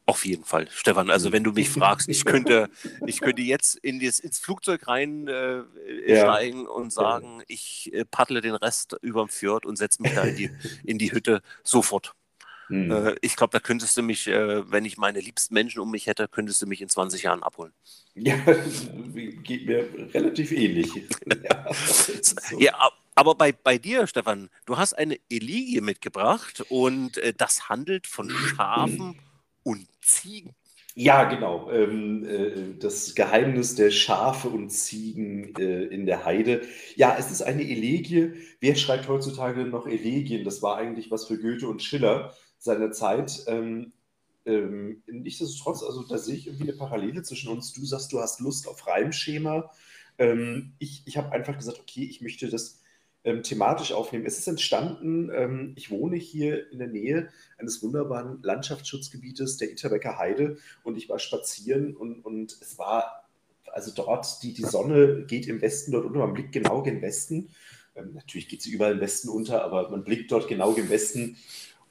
Auf 0.08 0.24
jeden 0.24 0.44
Fall, 0.44 0.68
Stefan. 0.70 1.10
Also 1.10 1.32
wenn 1.32 1.44
du 1.44 1.52
mich 1.52 1.70
fragst, 1.70 2.10
ich 2.10 2.26
könnte, 2.26 2.70
ich 3.08 3.22
könnte 3.22 3.42
jetzt 3.42 3.76
in 3.76 4.00
das, 4.00 4.20
ins 4.20 4.38
Flugzeug 4.38 4.88
reinsteigen 4.88 5.68
äh, 6.06 6.64
ja. 6.64 6.70
und 6.70 6.94
sagen, 6.94 7.42
ich 7.48 7.92
äh, 7.92 8.06
paddle 8.06 8.42
den 8.42 8.54
Rest 8.54 8.98
über 9.02 9.26
dem 9.26 9.30
Fjord 9.30 9.66
und 9.66 9.78
setze 9.78 10.04
mich 10.04 10.14
da 10.14 10.22
in 10.24 10.36
die, 10.36 10.52
in 10.84 11.00
die 11.00 11.12
Hütte 11.12 11.42
sofort. 11.64 12.14
Hm. 12.68 12.92
Äh, 12.92 13.16
ich 13.22 13.36
glaube, 13.36 13.52
da 13.52 13.60
könntest 13.60 13.96
du 13.98 14.02
mich, 14.02 14.28
äh, 14.28 14.70
wenn 14.72 14.86
ich 14.86 14.98
meine 14.98 15.20
liebsten 15.20 15.54
Menschen 15.54 15.80
um 15.80 15.92
mich 15.92 16.08
hätte, 16.08 16.28
könntest 16.28 16.62
du 16.62 16.68
mich 16.68 16.82
in 16.82 16.90
20 16.90 17.24
Jahren 17.24 17.44
abholen. 17.44 17.74
Ja, 18.16 18.36
geht 19.44 19.66
mir 19.68 19.88
relativ 20.14 20.52
ähnlich. 20.52 20.90
ja, 21.44 21.74
so. 21.74 22.60
ja 22.60 22.74
aber 23.16 23.36
bei, 23.36 23.54
bei 23.54 23.78
dir, 23.78 24.08
Stefan, 24.08 24.50
du 24.66 24.78
hast 24.78 24.94
eine 24.94 25.18
Eligie 25.30 25.80
mitgebracht 25.80 26.66
und 26.70 27.18
äh, 27.18 27.34
das 27.36 27.70
handelt 27.70 28.08
von 28.08 28.30
Schafen 28.30 29.20
und 29.64 29.88
Ziegen. 30.02 30.54
Ja, 30.98 31.26
genau. 31.26 31.72
Ähm, 31.72 32.26
äh, 32.26 32.80
das 32.80 33.16
Geheimnis 33.16 33.76
der 33.76 33.92
Schafe 33.92 34.50
und 34.50 34.70
Ziegen 34.70 35.54
äh, 35.56 35.84
in 35.86 36.06
der 36.06 36.24
Heide. 36.26 36.62
Ja, 36.96 37.16
es 37.18 37.32
ist 37.32 37.42
eine 37.42 37.64
Elegie. 37.64 38.32
Wer 38.62 38.76
schreibt 38.76 39.08
heutzutage 39.10 39.66
noch 39.66 39.88
Elegien? 39.88 40.46
Das 40.46 40.62
war 40.62 40.78
eigentlich 40.78 41.12
was 41.12 41.26
für 41.26 41.38
Goethe 41.38 41.68
und 41.68 41.84
Schiller 41.84 42.34
seiner 42.66 42.92
Zeit. 42.92 43.44
Ähm, 43.48 43.94
ähm, 44.46 45.02
nichtsdestotrotz, 45.08 45.84
also 45.84 46.04
da 46.04 46.18
sehe 46.18 46.36
ich 46.36 46.48
irgendwie 46.48 46.70
eine 46.70 46.78
Parallele 46.78 47.24
zwischen 47.24 47.50
uns. 47.50 47.74
Du 47.74 47.86
sagst, 47.86 48.12
du 48.12 48.20
hast 48.20 48.42
Lust 48.42 48.68
auf 48.68 48.86
Reimschema. 48.86 49.72
Ähm, 50.18 50.74
ich 50.80 51.04
ich 51.06 51.18
habe 51.18 51.32
einfach 51.32 51.58
gesagt, 51.58 51.80
okay, 51.80 52.04
ich 52.04 52.22
möchte 52.22 52.50
das 52.50 52.82
ähm, 53.24 53.42
thematisch 53.44 53.92
aufnehmen. 53.92 54.26
Es 54.26 54.38
ist 54.38 54.48
entstanden, 54.48 55.32
ähm, 55.34 55.74
ich 55.76 55.90
wohne 55.90 56.16
hier 56.16 56.72
in 56.72 56.80
der 56.80 56.88
Nähe 56.88 57.30
eines 57.58 57.82
wunderbaren 57.82 58.42
Landschaftsschutzgebietes 58.44 59.58
der 59.58 59.72
Itterbecker 59.72 60.18
Heide 60.18 60.58
und 60.84 60.98
ich 60.98 61.10
war 61.10 61.20
spazieren 61.20 61.96
und, 61.96 62.24
und 62.24 62.56
es 62.62 62.78
war, 62.78 63.28
also 63.74 63.92
dort, 63.96 64.44
die, 64.44 64.54
die 64.54 64.64
Sonne 64.64 65.26
geht 65.26 65.48
im 65.48 65.62
Westen 65.62 65.92
dort 65.92 66.06
unter, 66.06 66.20
man 66.20 66.34
blickt 66.34 66.52
genau 66.52 66.84
gen 66.84 67.02
Westen. 67.02 67.50
Ähm, 67.96 68.14
natürlich 68.14 68.48
geht 68.48 68.62
sie 68.62 68.72
überall 68.72 68.94
im 68.94 69.02
Westen 69.02 69.30
unter, 69.30 69.64
aber 69.64 69.90
man 69.90 70.04
blickt 70.04 70.32
dort 70.32 70.48
genau 70.48 70.74
gen 70.74 70.90
Westen 70.90 71.38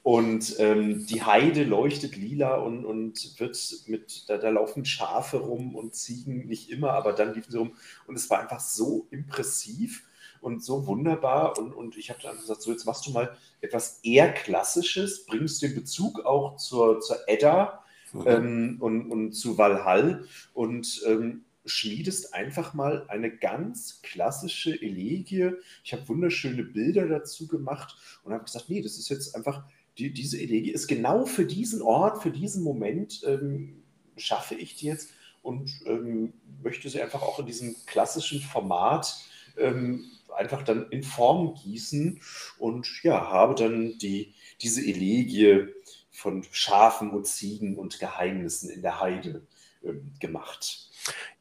und 0.05 0.57
ähm, 0.59 1.07
die 1.07 1.23
Heide 1.23 1.63
leuchtet 1.63 2.15
lila 2.15 2.57
und, 2.57 2.85
und 2.85 3.39
wird 3.39 3.57
mit, 3.87 4.29
da, 4.29 4.37
da, 4.37 4.51
laufen 4.51 4.85
Schafe 4.85 5.37
rum 5.37 5.75
und 5.75 5.95
Ziegen, 5.95 6.45
nicht 6.45 6.69
immer, 6.69 6.91
aber 6.91 7.11
dann 7.11 7.33
liefen 7.33 7.51
sie 7.51 7.57
rum. 7.57 7.73
Und 8.05 8.15
es 8.15 8.29
war 8.29 8.39
einfach 8.39 8.59
so 8.59 9.07
impressiv 9.09 10.03
und 10.41 10.63
so 10.63 10.85
wunderbar. 10.85 11.57
Und, 11.57 11.73
und 11.73 11.97
ich 11.97 12.11
habe 12.11 12.19
dann 12.21 12.37
gesagt, 12.37 12.61
so 12.61 12.71
jetzt 12.71 12.85
machst 12.85 13.07
du 13.07 13.13
mal 13.13 13.35
etwas 13.61 13.99
eher 14.03 14.31
Klassisches, 14.31 15.25
bringst 15.25 15.63
den 15.63 15.73
Bezug 15.73 16.23
auch 16.23 16.57
zur, 16.57 16.99
zur 16.99 17.27
Edda 17.27 17.83
mhm. 18.13 18.23
ähm, 18.27 18.77
und, 18.81 19.09
und 19.09 19.31
zu 19.31 19.57
Valhall 19.57 20.27
und 20.53 21.01
ähm, 21.07 21.45
schmiedest 21.65 22.35
einfach 22.35 22.75
mal 22.75 23.05
eine 23.07 23.35
ganz 23.35 24.03
klassische 24.03 24.79
Elegie. 24.79 25.53
Ich 25.83 25.93
habe 25.93 26.07
wunderschöne 26.07 26.61
Bilder 26.61 27.07
dazu 27.07 27.47
gemacht 27.47 27.97
und 28.23 28.33
habe 28.33 28.43
gesagt, 28.43 28.69
nee, 28.69 28.83
das 28.83 28.99
ist 28.99 29.09
jetzt 29.09 29.35
einfach 29.35 29.63
die, 29.97 30.11
diese 30.11 30.39
Elegie 30.39 30.71
ist 30.71 30.87
genau 30.87 31.25
für 31.25 31.45
diesen 31.45 31.81
Ort, 31.81 32.21
für 32.21 32.31
diesen 32.31 32.63
Moment 32.63 33.21
ähm, 33.25 33.83
schaffe 34.17 34.55
ich 34.55 34.75
die 34.75 34.87
jetzt 34.87 35.09
und 35.41 35.71
ähm, 35.85 36.33
möchte 36.63 36.89
sie 36.89 37.01
einfach 37.01 37.21
auch 37.21 37.39
in 37.39 37.45
diesem 37.45 37.75
klassischen 37.85 38.41
Format 38.41 39.15
ähm, 39.57 40.05
einfach 40.35 40.63
dann 40.63 40.89
in 40.89 41.03
Form 41.03 41.55
gießen 41.55 42.19
und 42.57 42.87
ja, 43.03 43.29
habe 43.29 43.55
dann 43.55 43.97
die, 43.97 44.33
diese 44.61 44.81
Elegie 44.81 45.67
von 46.11 46.45
Schafen 46.51 47.11
und 47.11 47.27
Ziegen 47.27 47.77
und 47.77 47.99
Geheimnissen 47.99 48.69
in 48.69 48.81
der 48.81 48.99
Heide 48.99 49.45
ähm, 49.83 50.13
gemacht. 50.19 50.89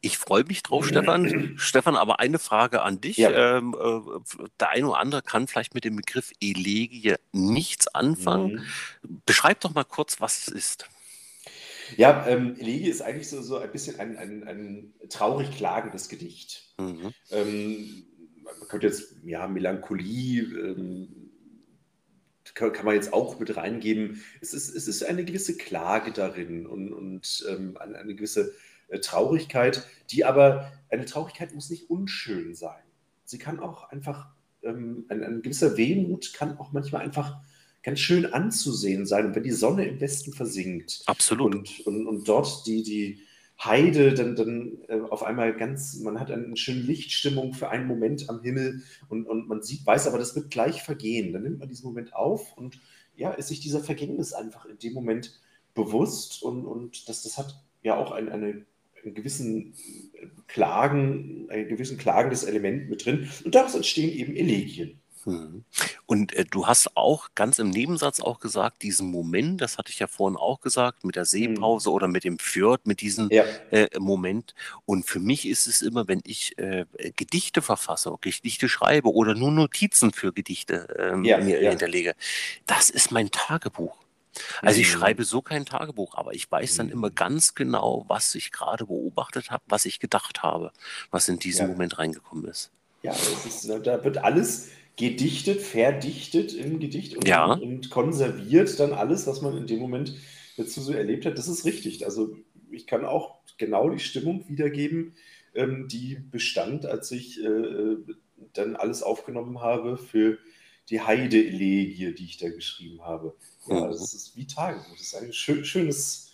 Ich 0.01 0.19
freue 0.19 0.45
mich 0.45 0.63
drauf, 0.63 0.87
Stefan. 0.87 1.55
Stefan, 1.57 1.97
aber 1.97 2.21
eine 2.21 2.39
Frage 2.39 2.83
an 2.83 3.01
dich. 3.01 3.17
Ja. 3.17 3.57
Ähm, 3.57 3.75
äh, 3.79 4.49
der 4.61 4.71
eine 4.71 4.89
oder 4.89 4.99
andere 4.99 5.23
kann 5.23 5.47
vielleicht 5.47 5.75
mit 5.75 5.85
dem 5.85 5.97
Begriff 5.97 6.33
Elegie 6.41 7.15
nichts 7.33 7.89
anfangen. 7.89 8.65
Mhm. 9.03 9.23
Beschreib 9.25 9.61
doch 9.61 9.75
mal 9.75 9.85
kurz, 9.85 10.21
was 10.21 10.47
es 10.47 10.49
ist. 10.49 10.89
Ja, 11.97 12.27
ähm, 12.27 12.57
Elegie 12.59 12.89
ist 12.89 13.03
eigentlich 13.03 13.29
so, 13.29 13.43
so 13.43 13.59
ein 13.59 13.71
bisschen 13.71 13.99
ein, 14.01 14.17
ein, 14.17 14.47
ein 14.47 14.93
traurig 15.09 15.51
klagendes 15.57 16.09
Gedicht. 16.09 16.75
Mhm. 16.79 17.13
Ähm, 17.31 18.05
man 18.43 18.69
könnte 18.69 18.87
jetzt, 18.87 19.17
ja, 19.25 19.47
Melancholie, 19.47 20.43
ähm, 20.43 21.25
kann, 22.55 22.73
kann, 22.73 22.85
man 22.85 22.95
jetzt 22.95 23.13
auch 23.13 23.39
mit 23.39 23.57
reingeben. 23.57 24.23
Es 24.41 24.55
ist, 24.55 24.75
es 24.75 24.87
ist 24.87 25.03
eine 25.03 25.25
gewisse 25.25 25.57
Klage 25.57 26.13
darin 26.13 26.67
und, 26.67 26.93
und 26.93 27.45
ähm, 27.49 27.77
eine, 27.79 27.99
eine 27.99 28.15
gewisse 28.15 28.55
Traurigkeit, 29.01 29.87
die 30.11 30.25
aber, 30.25 30.73
eine 30.89 31.05
Traurigkeit 31.05 31.55
muss 31.55 31.71
nicht 31.71 31.91
unschön 31.91 32.55
sein. 32.55 32.83
Sie 33.25 33.39
kann 33.39 33.59
auch 33.61 33.91
einfach, 33.91 34.29
ähm, 34.63 35.07
ein, 35.09 35.23
ein, 35.23 35.43
gewisser 35.43 35.77
Wehmut 35.77 36.33
kann 36.35 36.59
auch 36.59 36.73
manchmal 36.73 37.03
einfach 37.03 37.41
ganz 37.83 38.01
schön 38.01 38.33
anzusehen 38.33 39.07
sein. 39.07 39.27
Und 39.27 39.35
wenn 39.35 39.43
die 39.43 39.51
Sonne 39.51 39.87
im 39.87 40.01
Westen 40.01 40.33
versinkt 40.33 41.03
Absolut. 41.07 41.55
Und, 41.55 41.87
und, 41.87 42.07
und 42.07 42.29
dort 42.29 42.67
die, 42.67 42.83
die 42.83 43.21
Heide, 43.63 44.15
dann, 44.15 44.37
dann 44.37 44.79
äh, 44.89 45.01
auf 45.01 45.23
einmal 45.23 45.55
ganz, 45.57 46.01
man 46.01 46.19
hat 46.19 46.31
eine 46.31 46.57
schöne 46.57 46.81
Lichtstimmung 46.81 47.55
für 47.55 47.69
einen 47.69 47.87
Moment 47.87 48.29
am 48.29 48.43
Himmel 48.43 48.83
und, 49.09 49.27
und 49.27 49.49
man 49.49 49.63
sieht, 49.63 49.87
weiß 49.87 50.09
aber, 50.09 50.19
das 50.19 50.35
wird 50.35 50.51
gleich 50.51 50.83
vergehen. 50.83 51.33
Dann 51.33 51.45
nimmt 51.45 51.61
man 51.61 51.69
diesen 51.69 51.87
Moment 51.87 52.15
auf 52.15 52.57
und 52.57 52.81
ja, 53.17 53.31
ist 53.31 53.49
sich 53.49 53.61
dieser 53.61 53.81
Vergängnis 53.81 54.33
einfach 54.33 54.67
in 54.67 54.79
dem 54.79 54.93
Moment 54.93 55.41
bewusst 55.75 56.43
und, 56.43 56.65
und 56.65 57.09
das, 57.09 57.23
das 57.23 57.39
hat 57.39 57.63
ja 57.83 57.97
auch 57.97 58.13
ein, 58.13 58.29
eine 58.29 58.65
einen 59.05 59.15
gewissen 59.15 59.75
Klagen, 60.47 61.47
ein 61.51 61.69
gewissen 61.69 61.99
klagendes 61.99 62.45
Element 62.45 62.89
mit 62.89 63.05
drin. 63.05 63.31
Und 63.45 63.55
daraus 63.55 63.75
entstehen 63.75 64.11
eben 64.11 64.37
Elegien. 64.37 65.01
Hm. 65.25 65.65
Und 66.07 66.35
äh, 66.35 66.45
du 66.45 66.67
hast 66.67 66.97
auch 66.97 67.29
ganz 67.35 67.59
im 67.59 67.71
Nebensatz 67.71 68.21
auch 68.21 68.41
gesagt, 68.41 68.83
diesen 68.83 69.11
Moment, 69.11 69.61
das 69.61 69.79
hatte 69.79 69.91
ich 69.91 69.99
ja 69.99 70.07
vorhin 70.07 70.37
auch 70.37 70.61
gesagt, 70.61 71.05
mit 71.05 71.17
der 71.17 71.25
Seepause 71.25 71.89
mhm. 71.89 71.95
oder 71.95 72.09
mit 72.09 72.25
dem 72.25 72.39
Fjord, 72.39 72.87
mit 72.87 73.01
diesem 73.01 73.29
ja. 73.31 73.45
äh, 73.71 73.89
Moment. 73.99 74.55
Und 74.85 75.07
für 75.07 75.21
mich 75.21 75.49
ist 75.49 75.67
es 75.67 75.83
immer, 75.83 76.09
wenn 76.09 76.21
ich 76.25 76.59
äh, 76.59 76.85
Gedichte 77.17 77.63
verfasse, 77.63 78.15
Gedichte 78.21 78.69
schreibe 78.69 79.13
oder 79.13 79.35
nur 79.35 79.51
Notizen 79.51 80.13
für 80.13 80.33
Gedichte 80.33 80.95
ähm, 80.99 81.25
ja, 81.25 81.39
mir 81.39 81.63
ja. 81.63 81.71
hinterlege, 81.71 82.15
das 82.67 82.91
ist 82.91 83.11
mein 83.11 83.31
Tagebuch. 83.31 84.04
Also 84.63 84.81
ich 84.81 84.89
mhm. 84.89 84.99
schreibe 84.99 85.25
so 85.25 85.43
kein 85.43 85.67
Tagebuch, 85.67 86.15
aber 86.15 86.35
ich 86.35 86.51
weiß 86.51 86.77
dann 86.77 86.89
immer 86.89 87.11
mhm. 87.11 87.15
ganz 87.15 87.55
genau, 87.55 88.05
was 88.09 88.35
ich 88.35 88.53
gerade 88.53 88.87
beobachtet 88.87 89.51
habe, 89.51 89.65
was 89.69 89.85
ich 89.85 90.01
gedacht 90.01 90.43
habe, 90.43 90.73
was 91.11 91.29
in 91.29 91.39
diesem 91.39 91.67
ja. 91.67 91.73
Moment 91.73 91.99
reingekommen 91.99 92.47
ist. 92.47 92.71
Ja, 93.03 93.13
ist, 93.13 93.69
da 93.69 94.05
wird 94.05 94.19
alles 94.19 94.71
gedichtet, 94.97 95.61
verdichtet 95.61 96.55
im 96.55 96.79
Gedicht 96.79 97.17
und, 97.17 97.29
ja. 97.29 97.53
und, 97.53 97.91
konserviert 97.91 98.79
dann 98.79 98.93
alles, 98.93 99.27
was 99.27 99.43
man 99.43 99.57
in 99.57 99.67
dem 99.67 99.81
Moment 99.81 100.15
dazu 100.57 100.81
so 100.81 100.93
erlebt 100.93 101.27
hat. 101.27 101.37
Das 101.37 101.49
ist 101.49 101.65
richtig. 101.65 102.05
Also 102.05 102.37
ich 102.71 102.87
kann 102.87 103.05
auch 103.05 103.39
genau 103.59 103.91
die 103.91 103.99
Stimmung 103.99 104.49
wiedergeben, 104.49 105.15
ähm, 105.55 105.89
die 105.89 106.17
bestand, 106.17 106.87
als 106.87 107.11
ich 107.11 107.43
äh, 107.43 107.47
äh 107.47 107.99
dann 108.53 108.77
alles 108.77 109.03
aufgenommen 109.03 109.61
habe 109.61 109.97
für 109.97 110.39
die 110.91 111.01
Heide-Elegie, 111.01 112.15
die 112.15 112.25
ich 112.25 112.37
da 112.37 112.51
geschrieben 112.51 113.03
habe. 113.03 113.35
Ja, 113.67 113.89
das 113.89 114.15
ist 114.15 114.37
wie 114.37 114.47
Tagebuch. 114.47 114.93
Das 114.93 115.01
ist 115.01 115.15
eine 115.15 115.33
schön, 115.33 115.65
schönes, 115.65 116.33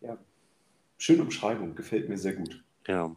ja, 0.00 0.18
schöne 0.98 1.22
Umschreibung. 1.22 1.74
Gefällt 1.74 2.08
mir 2.08 2.18
sehr 2.18 2.34
gut. 2.34 2.62
Ja. 2.86 3.14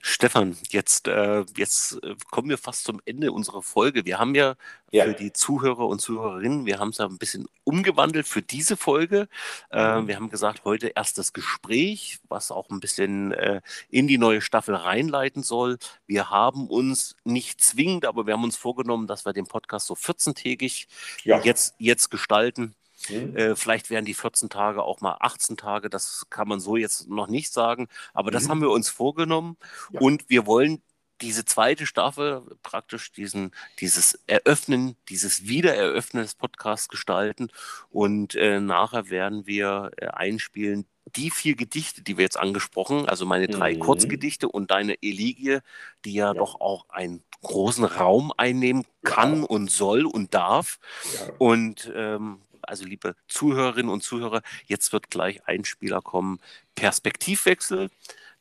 Stefan, 0.00 0.56
jetzt, 0.70 1.08
äh, 1.08 1.44
jetzt 1.56 2.02
äh, 2.02 2.14
kommen 2.30 2.48
wir 2.48 2.58
fast 2.58 2.84
zum 2.84 3.00
Ende 3.04 3.32
unserer 3.32 3.62
Folge. 3.62 4.04
Wir 4.04 4.18
haben 4.18 4.34
ja, 4.34 4.54
ja. 4.90 5.04
für 5.04 5.14
die 5.14 5.32
Zuhörer 5.32 5.86
und 5.86 6.00
Zuhörerinnen, 6.00 6.66
wir 6.66 6.78
haben 6.78 6.90
es 6.90 6.98
ja 6.98 7.06
ein 7.06 7.18
bisschen 7.18 7.46
umgewandelt 7.64 8.26
für 8.26 8.42
diese 8.42 8.76
Folge. 8.76 9.28
Äh, 9.70 10.00
mhm. 10.00 10.08
Wir 10.08 10.16
haben 10.16 10.30
gesagt, 10.30 10.64
heute 10.64 10.88
erst 10.88 11.18
das 11.18 11.32
Gespräch, 11.32 12.18
was 12.28 12.50
auch 12.50 12.68
ein 12.70 12.80
bisschen 12.80 13.32
äh, 13.32 13.60
in 13.90 14.06
die 14.08 14.18
neue 14.18 14.40
Staffel 14.40 14.74
reinleiten 14.74 15.42
soll. 15.42 15.78
Wir 16.06 16.30
haben 16.30 16.68
uns 16.68 17.16
nicht 17.24 17.60
zwingend, 17.60 18.04
aber 18.04 18.26
wir 18.26 18.34
haben 18.34 18.44
uns 18.44 18.56
vorgenommen, 18.56 19.06
dass 19.06 19.24
wir 19.24 19.32
den 19.32 19.46
Podcast 19.46 19.86
so 19.86 19.94
14-tägig 19.94 20.86
ja. 21.24 21.40
jetzt, 21.40 21.74
jetzt 21.78 22.10
gestalten. 22.10 22.74
Mhm. 23.08 23.36
Äh, 23.36 23.56
vielleicht 23.56 23.90
wären 23.90 24.04
die 24.04 24.14
14 24.14 24.48
Tage 24.48 24.82
auch 24.82 25.00
mal 25.00 25.16
18 25.20 25.56
Tage, 25.56 25.90
das 25.90 26.26
kann 26.30 26.48
man 26.48 26.60
so 26.60 26.76
jetzt 26.76 27.08
noch 27.08 27.28
nicht 27.28 27.52
sagen, 27.52 27.88
aber 28.14 28.30
mhm. 28.30 28.34
das 28.34 28.48
haben 28.48 28.60
wir 28.60 28.70
uns 28.70 28.88
vorgenommen 28.88 29.56
ja. 29.92 30.00
und 30.00 30.28
wir 30.28 30.46
wollen 30.46 30.82
diese 31.20 31.44
zweite 31.44 31.84
Staffel 31.84 32.42
praktisch 32.62 33.10
diesen, 33.10 33.50
dieses 33.80 34.20
Eröffnen, 34.28 34.96
dieses 35.08 35.48
Wiedereröffnen 35.48 36.22
des 36.22 36.36
Podcasts 36.36 36.88
gestalten 36.88 37.48
und 37.90 38.36
äh, 38.36 38.60
nachher 38.60 39.10
werden 39.10 39.46
wir 39.46 39.90
äh, 39.96 40.06
einspielen 40.06 40.86
die 41.16 41.30
vier 41.30 41.56
Gedichte, 41.56 42.02
die 42.02 42.18
wir 42.18 42.24
jetzt 42.24 42.38
angesprochen, 42.38 43.08
also 43.08 43.24
meine 43.26 43.48
drei 43.48 43.74
Mhm. 43.74 43.80
Kurzgedichte 43.80 44.48
und 44.48 44.70
deine 44.70 45.02
Elegie, 45.02 45.58
die 46.04 46.12
ja, 46.12 46.26
Ja. 46.28 46.34
doch 46.34 46.60
auch 46.60 46.88
einen 46.90 47.24
großen 47.42 47.84
Raum 47.84 48.32
einnehmen 48.36 48.84
kann 49.04 49.40
Ja. 49.40 49.46
und 49.46 49.70
soll 49.70 50.04
und 50.04 50.34
darf. 50.34 50.78
Ja. 51.14 51.32
Und 51.38 51.90
ähm, 51.94 52.42
also 52.68 52.84
liebe 52.84 53.14
Zuhörerinnen 53.28 53.90
und 53.90 54.02
Zuhörer, 54.02 54.42
jetzt 54.66 54.92
wird 54.92 55.10
gleich 55.10 55.46
ein 55.46 55.64
Spieler 55.64 56.00
kommen. 56.00 56.40
Perspektivwechsel, 56.74 57.90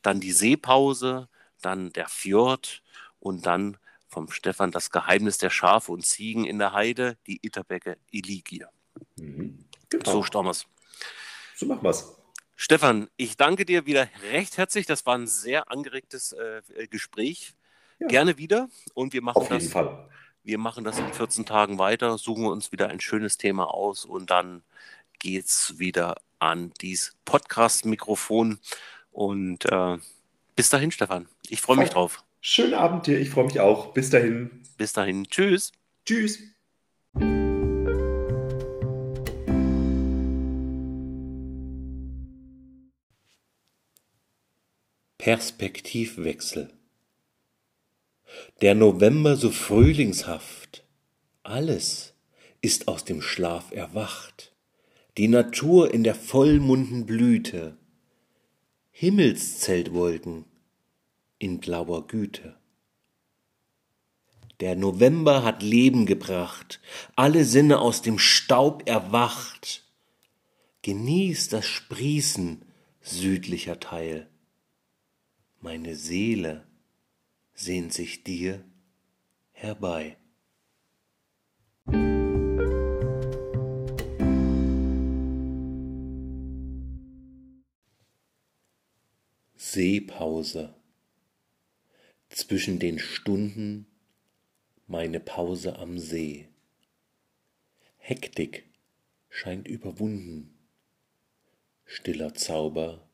dann 0.02 0.20
die 0.20 0.32
Seepause, 0.32 1.30
dann 1.62 1.92
der 1.94 2.08
Fjord 2.08 2.84
und 3.20 3.46
dann 3.46 3.78
vom 4.08 4.32
Stefan 4.32 4.72
das 4.72 4.92
Geheimnis 4.92 5.38
der 5.38 5.50
Schafe 5.50 5.92
und 5.92 6.06
Ziegen 6.06 6.46
in 6.46 6.60
der 6.60 6.74
Heide, 6.74 7.18
die 7.28 7.40
Itterbecker 7.42 7.96
Eligie. 8.12 8.66
Mhm. 9.16 9.66
Genau. 9.90 10.12
So 10.12 10.24
Stammers. 10.24 10.66
So 11.56 11.66
machen 11.66 11.84
wir's. 11.84 12.16
Stefan, 12.56 13.08
ich 13.18 13.38
danke 13.38 13.66
dir 13.66 13.86
wieder 13.86 14.10
recht 14.32 14.58
herzlich. 14.58 14.86
Das 14.86 15.06
war 15.06 15.18
ein 15.18 15.28
sehr 15.28 15.72
angeregtes 15.72 16.34
äh, 16.34 16.62
Gespräch. 16.90 17.54
Ja. 18.00 18.08
Gerne 18.08 18.38
wieder 18.38 18.70
und 18.94 19.14
wir 19.14 19.22
machen 19.22 19.38
Auf 19.38 19.50
jeden 19.50 19.64
das. 19.64 19.72
Fall. 19.72 20.10
Wir 20.48 20.58
machen 20.58 20.86
das 20.86 20.98
in 20.98 21.12
14 21.12 21.46
Tagen 21.46 21.78
weiter, 21.78 22.18
suchen 22.18 22.46
uns 22.46 22.72
wieder 22.72 22.88
ein 22.88 23.02
schönes 23.02 23.38
Thema 23.38 23.66
aus 23.74 24.06
und 24.06 24.30
dann 24.30 24.64
geht's 25.20 25.78
wieder 25.78 26.16
an 26.40 26.72
dieses 26.80 27.18
Podcast-Mikrofon. 27.26 28.58
Und 29.12 29.66
äh, 29.66 29.98
bis 30.56 30.70
dahin, 30.70 30.92
Stefan. 30.92 31.28
Ich 31.50 31.60
freue 31.60 31.76
mich 31.76 31.90
drauf. 31.90 32.24
Schönen 32.40 32.76
Abend 32.76 33.08
dir. 33.08 33.20
Ich 33.20 33.30
freue 33.30 33.44
mich 33.44 33.60
auch. 33.60 33.92
Bis 33.92 34.10
dahin. 34.10 34.64
Bis 34.78 34.94
dahin. 34.94 35.26
Tschüss. 35.26 35.74
Tschüss. 36.06 36.40
Perspektivwechsel. 45.18 46.77
Der 48.62 48.76
November 48.76 49.36
so 49.36 49.52
frühlingshaft, 49.52 50.84
alles 51.44 52.14
ist 52.62 52.88
aus 52.88 53.06
dem 53.06 53.22
Schlaf 53.22 53.72
erwacht, 53.72 54.54
die 55.18 55.28
Natur 55.28 55.94
in 55.94 56.04
der 56.04 56.16
vollmunden 56.16 57.06
Blüte, 57.06 57.78
Himmelszeltwolken 58.92 60.46
in 61.40 61.60
blauer 61.60 62.08
Güte. 62.08 62.56
Der 64.60 64.76
November 64.76 65.44
hat 65.44 65.62
Leben 65.62 66.08
gebracht, 66.08 66.80
alle 67.16 67.46
Sinne 67.46 67.80
aus 67.80 68.02
dem 68.02 68.18
Staub 68.18 68.88
erwacht. 68.88 69.84
Genieß 70.82 71.50
das 71.50 71.66
Sprießen 71.66 72.64
südlicher 73.02 73.80
Teil. 73.80 74.28
Meine 75.62 75.96
Seele 75.96 76.66
sehnt 77.60 77.92
sich 77.92 78.24
dir 78.24 78.64
herbei. 79.52 80.16
Seepause. 89.56 90.76
Zwischen 92.30 92.78
den 92.78 93.00
Stunden 93.00 93.88
meine 94.86 95.20
Pause 95.20 95.78
am 95.78 95.98
See. 95.98 96.48
Hektik 97.98 98.70
scheint 99.30 99.68
überwunden, 99.68 100.56
stiller 101.86 102.36
Zauber 102.36 103.10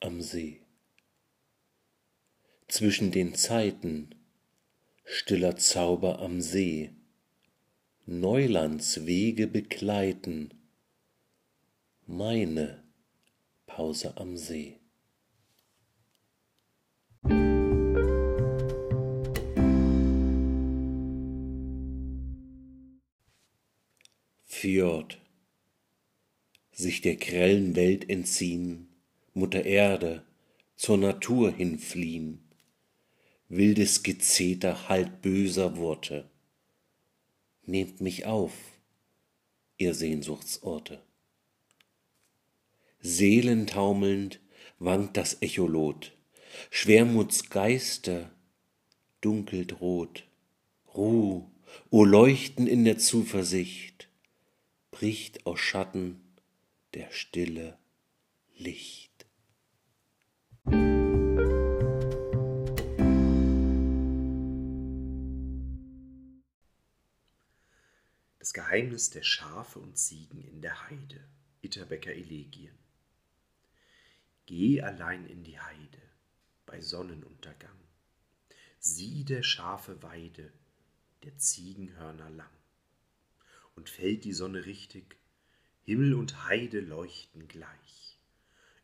am 0.00 0.20
See. 0.20 0.65
Zwischen 2.68 3.12
den 3.12 3.34
Zeiten, 3.34 4.10
stiller 5.04 5.56
Zauber 5.56 6.18
am 6.18 6.40
See, 6.40 6.90
Neulands 8.06 9.06
Wege 9.06 9.46
begleiten, 9.46 10.52
meine 12.06 12.82
Pause 13.66 14.16
am 14.16 14.36
See. 14.36 14.80
Fjord, 24.44 25.20
sich 26.72 27.00
der 27.00 27.14
grellen 27.14 27.76
Welt 27.76 28.10
entziehen, 28.10 28.88
Mutter 29.34 29.64
Erde, 29.64 30.24
zur 30.74 30.98
Natur 30.98 31.52
hinfliehen, 31.52 32.45
wildes 33.48 34.02
Gezeter 34.02 34.88
halt 34.88 35.22
böser 35.22 35.76
Worte. 35.76 36.28
Nehmt 37.64 38.00
mich 38.00 38.26
auf, 38.26 38.52
ihr 39.78 39.94
Sehnsuchtsorte. 39.94 41.02
Seelentaumelnd 43.00 44.40
wankt 44.78 45.16
das 45.16 45.42
Echolot, 45.42 46.12
Schwermutsgeister 46.70 48.30
dunkelt 49.20 49.80
rot. 49.80 50.26
Ruh, 50.94 51.50
o 51.90 52.04
Leuchten 52.04 52.66
in 52.66 52.84
der 52.84 52.98
Zuversicht, 52.98 54.08
bricht 54.90 55.46
aus 55.46 55.60
Schatten 55.60 56.20
der 56.94 57.10
Stille 57.10 57.78
Licht. 58.56 59.05
Das 68.46 68.52
Geheimnis 68.52 69.10
der 69.10 69.24
Schafe 69.24 69.80
und 69.80 69.98
Ziegen 69.98 70.40
in 70.40 70.62
der 70.62 70.88
Heide. 70.88 71.28
Itterbecker 71.62 72.12
Elegien. 72.12 72.78
Geh 74.46 74.80
allein 74.82 75.26
in 75.26 75.42
die 75.42 75.58
Heide 75.58 76.00
bei 76.64 76.80
Sonnenuntergang. 76.80 77.76
Sieh 78.78 79.24
der 79.24 79.42
Schafe 79.42 80.00
Weide, 80.00 80.52
der 81.24 81.36
Ziegenhörner 81.36 82.30
lang. 82.30 82.56
Und 83.74 83.90
fällt 83.90 84.22
die 84.22 84.32
Sonne 84.32 84.64
richtig, 84.64 85.16
Himmel 85.82 86.14
und 86.14 86.44
Heide 86.44 86.78
leuchten 86.78 87.48
gleich. 87.48 88.20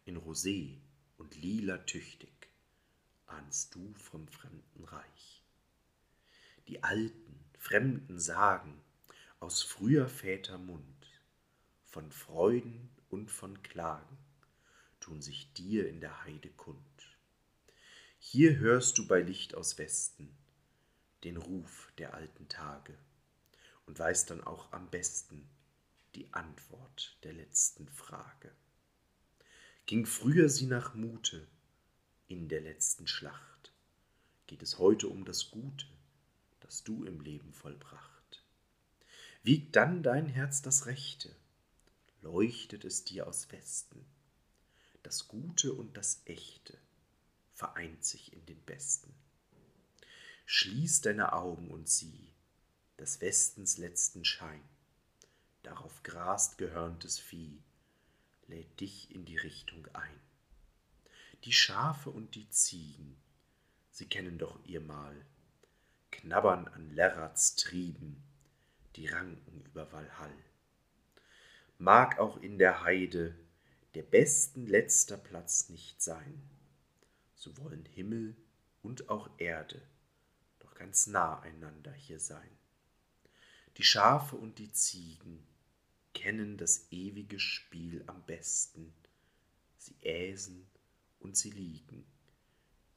In 0.04 0.18
Rosé 0.18 0.80
und 1.18 1.36
Lila 1.36 1.78
tüchtig 1.78 2.48
ahnst 3.26 3.76
du 3.76 3.94
vom 3.94 4.26
fremden 4.26 4.82
Reich. 4.82 5.44
Die 6.66 6.82
alten, 6.82 7.44
fremden 7.60 8.18
Sagen 8.18 8.82
aus 9.42 9.60
früher 9.64 10.08
Väter 10.08 10.56
Mund, 10.56 11.10
von 11.86 12.12
Freuden 12.12 12.88
und 13.10 13.28
von 13.28 13.60
Klagen, 13.64 14.16
tun 15.00 15.20
sich 15.20 15.52
dir 15.54 15.88
in 15.88 16.00
der 16.00 16.22
Heide 16.22 16.48
kund. 16.50 17.18
Hier 18.20 18.58
hörst 18.58 18.98
du 18.98 19.08
bei 19.08 19.20
Licht 19.20 19.56
aus 19.56 19.78
Westen 19.78 20.32
den 21.24 21.38
Ruf 21.38 21.92
der 21.98 22.14
alten 22.14 22.48
Tage 22.48 22.96
und 23.86 23.98
weißt 23.98 24.30
dann 24.30 24.44
auch 24.44 24.72
am 24.72 24.88
besten 24.90 25.50
die 26.14 26.32
Antwort 26.32 27.18
der 27.24 27.32
letzten 27.32 27.88
Frage. 27.88 28.52
Ging 29.86 30.06
früher 30.06 30.48
sie 30.50 30.66
nach 30.66 30.94
Mute 30.94 31.48
in 32.28 32.48
der 32.48 32.60
letzten 32.60 33.08
Schlacht, 33.08 33.72
geht 34.46 34.62
es 34.62 34.78
heute 34.78 35.08
um 35.08 35.24
das 35.24 35.50
Gute, 35.50 35.88
das 36.60 36.84
du 36.84 37.02
im 37.02 37.20
Leben 37.20 37.52
vollbracht. 37.52 38.11
Wiegt 39.44 39.74
dann 39.74 40.04
dein 40.04 40.26
Herz 40.26 40.62
das 40.62 40.86
Rechte, 40.86 41.34
leuchtet 42.20 42.84
es 42.84 43.02
dir 43.02 43.26
aus 43.26 43.50
Westen. 43.50 44.06
Das 45.02 45.26
Gute 45.26 45.72
und 45.72 45.96
das 45.96 46.22
Echte 46.26 46.78
vereint 47.52 48.04
sich 48.04 48.32
in 48.32 48.46
den 48.46 48.60
Besten. 48.62 49.12
Schließ 50.46 51.00
deine 51.00 51.32
Augen 51.32 51.72
und 51.72 51.88
sieh 51.88 52.32
des 53.00 53.20
Westens 53.20 53.78
letzten 53.78 54.24
Schein. 54.24 54.62
Darauf 55.64 56.04
grast 56.04 56.56
gehörntes 56.56 57.18
Vieh, 57.18 57.60
lädt 58.46 58.78
dich 58.78 59.12
in 59.12 59.24
die 59.24 59.38
Richtung 59.38 59.88
ein. 59.92 60.20
Die 61.42 61.52
Schafe 61.52 62.10
und 62.10 62.36
die 62.36 62.48
Ziegen, 62.50 63.16
sie 63.90 64.06
kennen 64.06 64.38
doch 64.38 64.64
ihr 64.66 64.80
Mahl, 64.80 65.26
knabbern 66.12 66.68
an 66.68 66.90
Lerrats 66.90 67.56
Trieben, 67.56 68.22
die 68.96 69.06
ranken 69.06 69.62
über 69.64 69.90
Walhall. 69.92 70.36
Mag 71.78 72.18
auch 72.18 72.36
in 72.36 72.58
der 72.58 72.82
Heide 72.82 73.34
der 73.94 74.02
besten 74.02 74.66
letzter 74.66 75.16
Platz 75.16 75.68
nicht 75.68 76.00
sein, 76.00 76.42
so 77.34 77.56
wollen 77.58 77.84
Himmel 77.84 78.36
und 78.82 79.08
auch 79.08 79.28
Erde 79.38 79.82
doch 80.60 80.74
ganz 80.74 81.06
nah 81.06 81.40
einander 81.40 81.92
hier 81.92 82.20
sein. 82.20 82.50
Die 83.76 83.84
Schafe 83.84 84.36
und 84.36 84.58
die 84.58 84.72
Ziegen 84.72 85.46
kennen 86.14 86.56
das 86.56 86.86
ewige 86.90 87.40
Spiel 87.40 88.04
am 88.06 88.22
besten, 88.26 88.92
sie 89.78 89.96
äsen 90.02 90.66
und 91.20 91.36
sie 91.36 91.50
liegen 91.50 92.04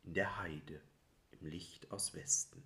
in 0.04 0.14
der 0.14 0.38
Heide 0.38 0.82
im 1.32 1.48
Licht 1.48 1.92
aus 1.92 2.14
Westen. 2.14 2.62